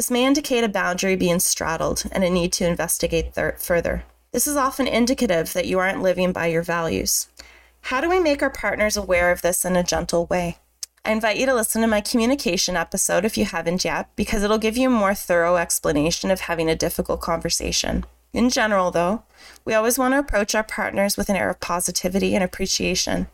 This 0.00 0.10
may 0.10 0.24
indicate 0.24 0.64
a 0.64 0.68
boundary 0.70 1.14
being 1.14 1.40
straddled 1.40 2.04
and 2.10 2.24
a 2.24 2.30
need 2.30 2.54
to 2.54 2.66
investigate 2.66 3.34
th- 3.34 3.56
further. 3.58 4.04
This 4.32 4.46
is 4.46 4.56
often 4.56 4.86
indicative 4.86 5.52
that 5.52 5.66
you 5.66 5.78
aren't 5.78 6.00
living 6.00 6.32
by 6.32 6.46
your 6.46 6.62
values. 6.62 7.28
How 7.82 8.00
do 8.00 8.08
we 8.08 8.18
make 8.18 8.42
our 8.42 8.48
partners 8.48 8.96
aware 8.96 9.30
of 9.30 9.42
this 9.42 9.62
in 9.62 9.76
a 9.76 9.82
gentle 9.82 10.24
way? 10.24 10.56
I 11.04 11.12
invite 11.12 11.36
you 11.36 11.44
to 11.44 11.54
listen 11.54 11.82
to 11.82 11.86
my 11.86 12.00
communication 12.00 12.76
episode 12.76 13.26
if 13.26 13.36
you 13.36 13.44
haven't 13.44 13.84
yet, 13.84 14.08
because 14.16 14.42
it'll 14.42 14.56
give 14.56 14.78
you 14.78 14.88
a 14.88 14.90
more 14.90 15.14
thorough 15.14 15.56
explanation 15.56 16.30
of 16.30 16.40
having 16.40 16.70
a 16.70 16.74
difficult 16.74 17.20
conversation. 17.20 18.06
In 18.32 18.48
general, 18.48 18.90
though, 18.90 19.24
we 19.66 19.74
always 19.74 19.98
want 19.98 20.14
to 20.14 20.18
approach 20.18 20.54
our 20.54 20.64
partners 20.64 21.18
with 21.18 21.28
an 21.28 21.36
air 21.36 21.50
of 21.50 21.60
positivity 21.60 22.34
and 22.34 22.42
appreciation. 22.42 23.26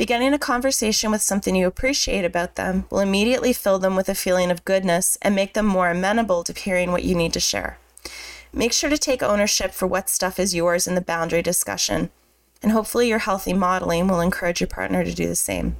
Beginning 0.00 0.32
a 0.32 0.38
conversation 0.38 1.10
with 1.10 1.20
something 1.20 1.54
you 1.54 1.66
appreciate 1.66 2.24
about 2.24 2.54
them 2.54 2.86
will 2.88 3.00
immediately 3.00 3.52
fill 3.52 3.78
them 3.78 3.96
with 3.96 4.08
a 4.08 4.14
feeling 4.14 4.50
of 4.50 4.64
goodness 4.64 5.18
and 5.20 5.34
make 5.34 5.52
them 5.52 5.66
more 5.66 5.90
amenable 5.90 6.42
to 6.44 6.58
hearing 6.58 6.90
what 6.90 7.04
you 7.04 7.14
need 7.14 7.34
to 7.34 7.38
share. 7.38 7.76
Make 8.50 8.72
sure 8.72 8.88
to 8.88 8.96
take 8.96 9.22
ownership 9.22 9.72
for 9.72 9.86
what 9.86 10.08
stuff 10.08 10.40
is 10.40 10.54
yours 10.54 10.86
in 10.86 10.94
the 10.94 11.02
boundary 11.02 11.42
discussion, 11.42 12.08
and 12.62 12.72
hopefully 12.72 13.10
your 13.10 13.18
healthy 13.18 13.52
modeling 13.52 14.08
will 14.08 14.22
encourage 14.22 14.58
your 14.58 14.68
partner 14.68 15.04
to 15.04 15.12
do 15.12 15.26
the 15.26 15.36
same. 15.36 15.76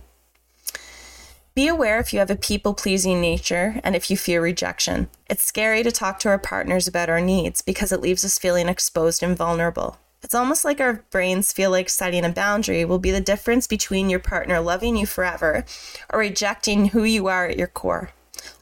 Be 1.54 1.66
aware 1.66 1.98
if 1.98 2.12
you 2.12 2.18
have 2.18 2.30
a 2.30 2.36
people 2.36 2.74
pleasing 2.74 3.22
nature 3.22 3.80
and 3.82 3.96
if 3.96 4.10
you 4.10 4.18
fear 4.18 4.42
rejection. 4.42 5.08
It's 5.30 5.44
scary 5.44 5.82
to 5.82 5.90
talk 5.90 6.18
to 6.18 6.28
our 6.28 6.38
partners 6.38 6.86
about 6.86 7.08
our 7.08 7.22
needs 7.22 7.62
because 7.62 7.90
it 7.90 8.02
leaves 8.02 8.22
us 8.22 8.38
feeling 8.38 8.68
exposed 8.68 9.22
and 9.22 9.34
vulnerable. 9.34 9.96
It's 10.22 10.34
almost 10.34 10.64
like 10.64 10.80
our 10.80 11.04
brains 11.10 11.52
feel 11.52 11.70
like 11.70 11.88
setting 11.88 12.24
a 12.24 12.30
boundary 12.30 12.84
will 12.84 12.98
be 12.98 13.10
the 13.10 13.20
difference 13.20 13.66
between 13.66 14.10
your 14.10 14.20
partner 14.20 14.60
loving 14.60 14.96
you 14.96 15.06
forever 15.06 15.64
or 16.12 16.20
rejecting 16.20 16.86
who 16.86 17.04
you 17.04 17.26
are 17.26 17.46
at 17.46 17.56
your 17.56 17.66
core. 17.66 18.10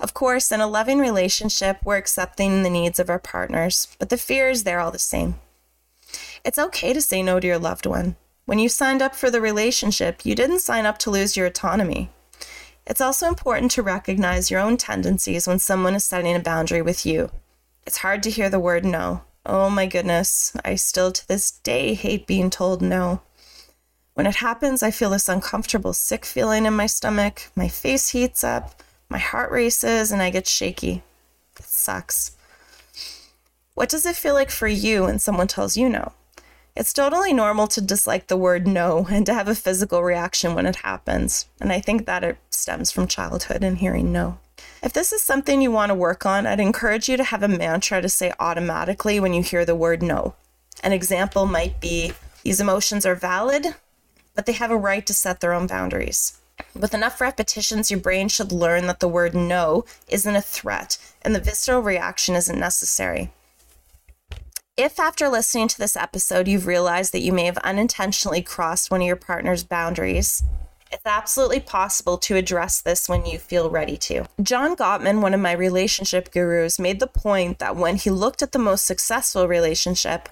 Of 0.01 0.15
course, 0.15 0.53
in 0.53 0.61
a 0.61 0.67
loving 0.67 0.99
relationship, 0.99 1.79
we're 1.85 1.97
accepting 1.97 2.63
the 2.63 2.71
needs 2.71 2.99
of 2.99 3.11
our 3.11 3.19
partners, 3.19 3.89
but 3.99 4.09
the 4.09 4.17
fear 4.17 4.49
is 4.49 4.65
there 4.65 4.81
all 4.81 4.91
the 4.91 4.99
same. 4.99 5.37
It's 6.45 6.59
okay 6.59 6.93
to 6.93 7.03
say 7.03 7.23
no 7.23 7.41
to 7.41 7.47
your 7.47 7.59
loved 7.59 7.87
one. 7.87 8.17
When 8.47 8.59
you 8.59 8.69
signed 8.69 9.03
up 9.03 9.15
for 9.15 9.31
the 9.31 9.41
relationship, 9.41 10.25
you 10.25 10.35
didn't 10.35 10.61
sign 10.61 10.87
up 10.87 10.99
to 10.99 11.11
lose 11.11 11.37
your 11.37 11.47
autonomy. 11.47 12.11
It's 12.87 13.01
also 13.01 13.27
important 13.29 13.71
to 13.73 13.83
recognize 13.83 14.51
your 14.51 14.61
own 14.61 14.79
tendencies 14.79 15.47
when 15.47 15.59
someone 15.59 15.95
is 15.95 16.05
setting 16.05 16.35
a 16.35 16.41
boundary 16.41 16.81
with 16.81 17.05
you. 17.05 17.31
It's 17.87 17.99
hard 17.99 18.23
to 18.23 18.31
hear 18.31 18.49
the 18.49 18.59
word 18.59 18.85
no, 18.85 19.23
Oh 19.51 19.71
my 19.71 19.87
goodness, 19.87 20.53
I 20.63 20.75
still 20.75 21.11
to 21.11 21.27
this 21.27 21.51
day 21.51 21.95
hate 21.95 22.27
being 22.27 22.51
told 22.51 22.83
no. 22.83 23.23
When 24.13 24.27
it 24.27 24.37
happens, 24.37 24.83
I 24.83 24.91
feel 24.91 25.09
this 25.09 25.27
uncomfortable, 25.27 25.95
sick 25.95 26.27
feeling 26.27 26.67
in 26.67 26.75
my 26.75 26.85
stomach. 26.85 27.51
My 27.57 27.67
face 27.67 28.11
heats 28.11 28.45
up, 28.45 28.83
my 29.09 29.17
heart 29.17 29.51
races, 29.51 30.13
and 30.13 30.21
I 30.21 30.29
get 30.29 30.47
shaky. 30.47 31.03
It 31.59 31.65
sucks. 31.65 32.37
What 33.73 33.89
does 33.89 34.05
it 34.05 34.17
feel 34.17 34.35
like 34.35 34.51
for 34.51 34.69
you 34.69 35.05
when 35.05 35.19
someone 35.19 35.47
tells 35.47 35.79
you 35.79 35.89
no? 35.89 36.13
It's 36.77 36.93
totally 36.93 37.33
normal 37.33 37.69
to 37.69 37.81
dislike 37.81 38.27
the 38.27 38.37
word 38.37 38.67
no 38.67 39.07
and 39.11 39.25
to 39.25 39.33
have 39.33 39.49
a 39.49 39.55
physical 39.55 40.03
reaction 40.03 40.55
when 40.55 40.67
it 40.67 40.77
happens. 40.77 41.47
And 41.59 41.73
I 41.73 41.81
think 41.81 42.05
that 42.05 42.23
it 42.23 42.37
stems 42.51 42.91
from 42.91 43.09
childhood 43.09 43.65
and 43.65 43.79
hearing 43.79 44.13
no. 44.13 44.41
If 44.81 44.93
this 44.93 45.13
is 45.13 45.23
something 45.23 45.61
you 45.61 45.73
want 45.73 45.91
to 45.91 45.95
work 45.95 46.25
on, 46.25 46.47
I'd 46.47 46.61
encourage 46.61 47.09
you 47.09 47.17
to 47.17 47.25
have 47.25 47.43
a 47.43 47.49
mantra 47.49 48.01
to 48.01 48.09
say 48.09 48.33
automatically 48.39 49.19
when 49.19 49.35
you 49.35 49.43
hear 49.43 49.65
the 49.65 49.75
word 49.75 50.03
no. 50.03 50.35
An 50.83 50.93
example 50.93 51.47
might 51.47 51.81
be 51.81 52.13
these 52.45 52.61
emotions 52.61 53.05
are 53.05 53.17
valid, 53.17 53.75
but 54.35 54.47
they 54.47 54.53
have 54.53 54.71
a 54.71 54.77
right 54.77 55.05
to 55.07 55.13
set 55.13 55.41
their 55.41 55.53
own 55.53 55.67
boundaries. 55.67 56.39
With 56.75 56.95
enough 56.95 57.21
repetitions, 57.21 57.91
your 57.91 58.01
brain 58.01 58.29
should 58.29 58.53
learn 58.53 58.87
that 58.87 59.01
the 59.01 59.09
word 59.09 59.35
no 59.35 59.85
isn't 60.09 60.37
a 60.37 60.41
threat 60.41 60.97
and 61.23 61.35
the 61.35 61.41
visceral 61.41 61.83
reaction 61.83 62.37
isn't 62.37 62.59
necessary. 62.59 63.33
If 64.77 65.01
after 65.01 65.29
listening 65.29 65.67
to 65.69 65.79
this 65.79 65.97
episode 65.97 66.47
you've 66.47 66.69
realized 66.69 67.13
that 67.13 67.23
you 67.23 67.33
may 67.33 67.47
have 67.47 67.59
unintentionally 67.59 68.43
crossed 68.43 68.93
one 68.93 69.01
of 69.01 69.07
your 69.09 69.17
partner's 69.17 69.65
boundaries, 69.65 70.45
it's 70.91 71.07
absolutely 71.07 71.61
possible 71.61 72.19
to 72.19 72.37
address 72.37 72.81
this 72.81 73.09
when 73.09 73.27
you 73.27 73.39
feel 73.39 73.71
ready 73.71 73.97
to. 73.97 74.25
John 74.43 74.77
Gottman, 74.77 75.21
one 75.21 75.35
of 75.35 75.41
my 75.41 75.53
relationship 75.53 76.31
gurus, 76.33 76.79
made 76.79 77.01
the 77.01 77.07
point 77.07 77.59
that 77.59 77.77
when 77.77 77.97
he 77.97 78.11
looked 78.11 78.43
at 78.43 78.53
the 78.53 78.59
most 78.59 78.87
successful 78.87 79.49
relationship, 79.49 80.29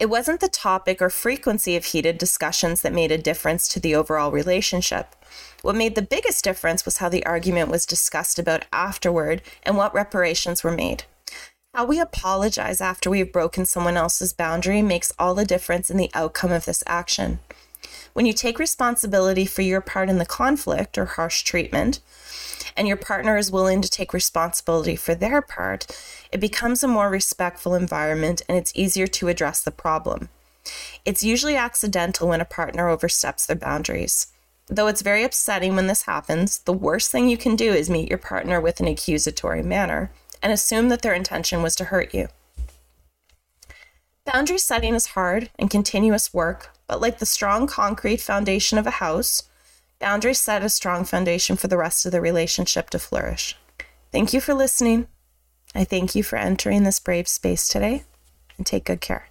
it 0.00 0.06
wasn't 0.06 0.40
the 0.40 0.48
topic 0.48 1.02
or 1.02 1.10
frequency 1.10 1.76
of 1.76 1.86
heated 1.86 2.18
discussions 2.18 2.82
that 2.82 2.92
made 2.92 3.12
a 3.12 3.18
difference 3.18 3.68
to 3.68 3.80
the 3.80 3.94
overall 3.94 4.30
relationship. 4.30 5.14
What 5.62 5.76
made 5.76 5.94
the 5.94 6.02
biggest 6.02 6.44
difference 6.44 6.84
was 6.84 6.98
how 6.98 7.08
the 7.08 7.26
argument 7.26 7.70
was 7.70 7.84
discussed 7.84 8.38
about 8.38 8.64
afterward 8.72 9.42
and 9.64 9.76
what 9.76 9.94
reparations 9.94 10.62
were 10.62 10.72
made. 10.72 11.04
How 11.74 11.84
we 11.84 12.00
apologize 12.00 12.80
after 12.80 13.10
we 13.10 13.18
have 13.18 13.32
broken 13.32 13.66
someone 13.66 13.96
else's 13.96 14.32
boundary 14.32 14.82
makes 14.82 15.12
all 15.18 15.34
the 15.34 15.44
difference 15.44 15.90
in 15.90 15.96
the 15.96 16.10
outcome 16.14 16.50
of 16.50 16.64
this 16.64 16.82
action. 16.86 17.40
When 18.18 18.26
you 18.26 18.32
take 18.32 18.58
responsibility 18.58 19.46
for 19.46 19.62
your 19.62 19.80
part 19.80 20.10
in 20.10 20.18
the 20.18 20.26
conflict 20.26 20.98
or 20.98 21.04
harsh 21.04 21.42
treatment, 21.42 22.00
and 22.76 22.88
your 22.88 22.96
partner 22.96 23.36
is 23.36 23.52
willing 23.52 23.80
to 23.80 23.88
take 23.88 24.12
responsibility 24.12 24.96
for 24.96 25.14
their 25.14 25.40
part, 25.40 25.86
it 26.32 26.40
becomes 26.40 26.82
a 26.82 26.88
more 26.88 27.10
respectful 27.10 27.76
environment 27.76 28.42
and 28.48 28.58
it's 28.58 28.72
easier 28.74 29.06
to 29.06 29.28
address 29.28 29.62
the 29.62 29.70
problem. 29.70 30.30
It's 31.04 31.22
usually 31.22 31.54
accidental 31.54 32.26
when 32.26 32.40
a 32.40 32.44
partner 32.44 32.88
oversteps 32.88 33.46
their 33.46 33.54
boundaries. 33.54 34.26
Though 34.66 34.88
it's 34.88 35.02
very 35.02 35.22
upsetting 35.22 35.76
when 35.76 35.86
this 35.86 36.02
happens, 36.02 36.58
the 36.58 36.72
worst 36.72 37.12
thing 37.12 37.28
you 37.28 37.38
can 37.38 37.54
do 37.54 37.72
is 37.72 37.88
meet 37.88 38.08
your 38.08 38.18
partner 38.18 38.60
with 38.60 38.80
an 38.80 38.88
accusatory 38.88 39.62
manner 39.62 40.10
and 40.42 40.52
assume 40.52 40.88
that 40.88 41.02
their 41.02 41.14
intention 41.14 41.62
was 41.62 41.76
to 41.76 41.84
hurt 41.84 42.12
you. 42.12 42.26
Boundary 44.30 44.58
setting 44.58 44.94
is 44.94 45.06
hard 45.06 45.48
and 45.58 45.70
continuous 45.70 46.34
work, 46.34 46.76
but 46.86 47.00
like 47.00 47.18
the 47.18 47.24
strong 47.24 47.66
concrete 47.66 48.20
foundation 48.20 48.76
of 48.76 48.86
a 48.86 48.90
house, 49.00 49.44
boundaries 50.00 50.38
set 50.38 50.62
a 50.62 50.68
strong 50.68 51.06
foundation 51.06 51.56
for 51.56 51.66
the 51.66 51.78
rest 51.78 52.04
of 52.04 52.12
the 52.12 52.20
relationship 52.20 52.90
to 52.90 52.98
flourish. 52.98 53.56
Thank 54.12 54.34
you 54.34 54.42
for 54.42 54.52
listening. 54.52 55.06
I 55.74 55.84
thank 55.84 56.14
you 56.14 56.22
for 56.22 56.36
entering 56.36 56.82
this 56.82 57.00
brave 57.00 57.26
space 57.26 57.68
today, 57.68 58.04
and 58.58 58.66
take 58.66 58.84
good 58.84 59.00
care. 59.00 59.28